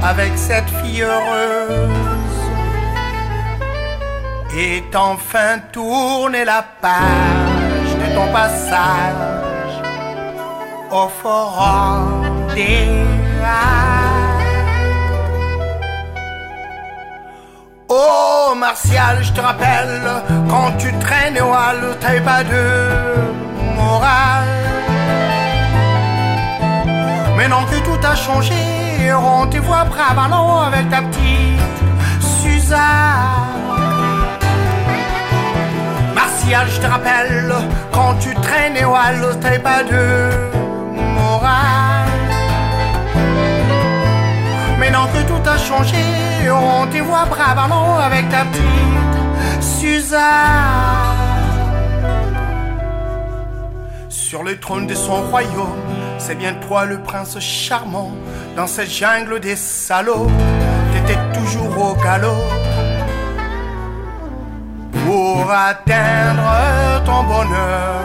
avec 0.02 0.32
cette 0.36 0.70
fille 0.82 1.02
heureuse. 1.02 1.99
Et 4.56 4.82
enfin 4.94 5.58
tourner 5.72 6.44
la 6.44 6.64
page 6.80 7.94
de 8.00 8.14
ton 8.14 8.32
passage 8.32 9.82
au 10.90 11.08
forum 11.08 12.48
des. 12.54 12.88
Oh 17.92 18.54
Martial, 18.56 19.18
je 19.22 19.32
te 19.32 19.40
rappelle, 19.40 20.00
quand 20.48 20.72
tu 20.78 20.92
traînes 20.98 21.40
au 21.40 21.52
hall, 21.52 21.96
t'avais 22.00 22.20
pas 22.20 22.44
de 22.44 22.64
morale. 23.74 24.48
Maintenant 27.36 27.64
que 27.64 27.76
tout 27.84 28.06
a 28.06 28.14
changé, 28.14 28.54
on 29.12 29.46
te 29.46 29.56
voit 29.58 29.84
bravalant 29.84 30.60
avec 30.60 30.88
ta 30.90 31.02
petite 31.02 31.80
Suzanne. 32.20 33.59
Je 36.52 36.80
te 36.80 36.86
rappelle, 36.86 37.54
quand 37.92 38.14
tu 38.20 38.34
traînais 38.34 38.84
au 38.84 38.92
halo, 38.92 39.34
t'avais 39.40 39.60
pas 39.60 39.84
de 39.84 40.28
morale. 41.14 42.08
Maintenant 44.80 45.06
que 45.06 45.22
tout 45.28 45.48
a 45.48 45.56
changé, 45.56 45.96
on 46.50 46.88
te 46.88 46.98
voit 46.98 47.26
bravalant 47.26 47.98
avec 47.98 48.28
ta 48.30 48.44
petite 48.46 49.62
Suzanne. 49.62 50.20
Sur 54.08 54.42
le 54.42 54.58
trône 54.58 54.88
de 54.88 54.94
son 54.94 55.22
royaume, 55.30 55.78
c'est 56.18 56.34
bien 56.34 56.54
toi 56.54 56.84
le 56.84 56.98
prince 56.98 57.38
charmant. 57.38 58.10
Dans 58.56 58.66
cette 58.66 58.90
jungle 58.90 59.38
des 59.38 59.54
salauds, 59.54 60.30
t'étais 60.92 61.18
toujours 61.32 61.92
au 61.92 61.94
galop. 61.94 62.59
Pour 65.20 65.50
atteindre 65.50 66.50
ton 67.04 67.22
bonheur 67.24 68.00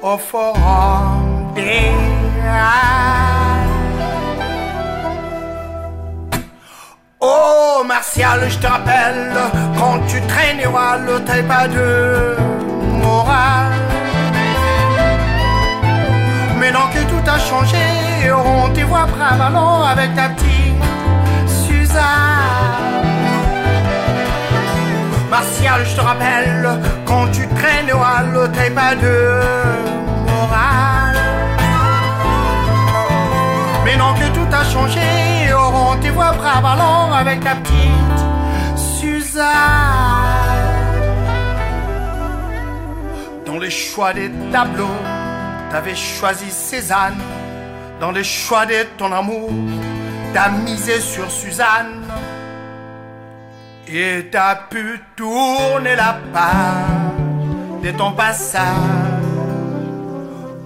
au 0.00 0.16
forum 0.16 1.52
des 1.54 1.90
Oh 7.20 7.82
Martial, 7.86 8.40
je 8.48 8.58
te 8.58 8.66
rappelle, 8.66 9.36
quand 9.78 9.98
tu 10.08 10.18
halo, 10.74 11.18
t'avais 11.26 11.42
pas 11.42 11.68
de 11.68 12.36
morale. 13.02 13.72
Maintenant 16.58 16.88
que 16.94 17.02
tout 17.10 17.30
a 17.30 17.38
changé, 17.38 17.84
on 18.32 18.72
te 18.72 18.80
voit 18.80 19.04
bravalant 19.04 19.82
avec 19.82 20.14
ta 20.14 20.30
petite 20.30 20.82
Suzanne. 21.46 22.57
Martial, 25.30 25.84
je 25.84 25.96
te 25.96 26.00
rappelle, 26.00 26.68
quand 27.06 27.28
tu 27.30 27.46
traînes 27.48 27.92
au 27.92 28.48
t'as 28.48 28.70
pas 28.70 28.94
de 28.94 29.40
morale. 30.26 31.16
Maintenant 33.84 34.14
que 34.14 34.28
tout 34.34 34.54
a 34.54 34.64
changé, 34.64 35.00
on 35.54 35.96
te 36.00 36.08
voit 36.08 36.32
bravalant 36.32 37.12
avec 37.12 37.40
ta 37.40 37.56
petite 37.56 38.20
Suzanne. 38.76 39.44
Dans 43.46 43.58
les 43.58 43.70
choix 43.70 44.12
des 44.12 44.30
tableaux, 44.52 44.98
T'avais 45.70 45.94
choisi 45.94 46.50
Cézanne 46.50 47.20
dans 48.00 48.10
les 48.10 48.24
choix 48.24 48.64
de 48.64 48.86
ton 48.96 49.12
amour. 49.12 49.50
T'as 50.32 50.48
misé 50.48 50.98
sur 50.98 51.30
Suzanne 51.30 52.02
et 53.90 54.28
t'as 54.30 54.54
pu 54.70 55.00
tourner 55.16 55.96
la 55.96 56.18
page 56.32 57.82
de 57.82 57.90
ton 57.92 58.12
passage 58.12 58.62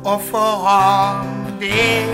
au 0.05 0.19
forum 0.19 1.27
des. 1.61 2.07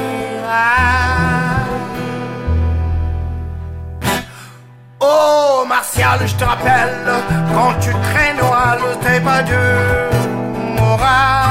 Oh 5.00 5.64
Martial, 5.66 6.18
je 6.26 6.34
te 6.34 6.44
rappelle, 6.44 7.06
quand 7.54 7.74
tu 7.80 7.90
traînes 7.90 8.40
au 8.40 8.94
t'as 9.02 9.20
pas 9.20 9.42
de 9.42 10.78
morale. 10.78 11.48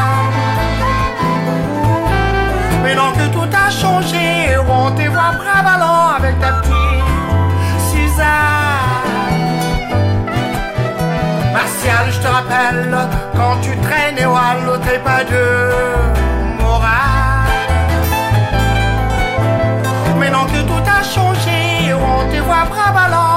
Maintenant 2.83 3.11
que 3.13 3.27
tout 3.33 3.49
a 3.55 3.69
changé, 3.69 4.55
on 4.69 4.91
te 4.91 5.07
voit 5.07 5.31
bravalant 5.41 6.15
avec 6.17 6.39
ta 6.39 6.53
petite 6.53 6.76
je 12.17 12.21
te 12.21 12.27
rappelle 12.27 12.97
quand 13.35 13.57
tu 13.61 13.77
traînais 13.77 14.25
au 14.25 14.35
halo, 14.35 14.77
t'es 14.77 14.99
pas 14.99 15.23
de 15.23 15.43
moral. 16.61 17.47
Maintenant 20.19 20.45
que 20.45 20.61
tout 20.69 20.85
a 20.99 21.03
changé, 21.03 21.93
on 21.93 22.31
te 22.31 22.39
voit 22.41 22.65
bras 22.71 22.91
ballants 22.91 23.36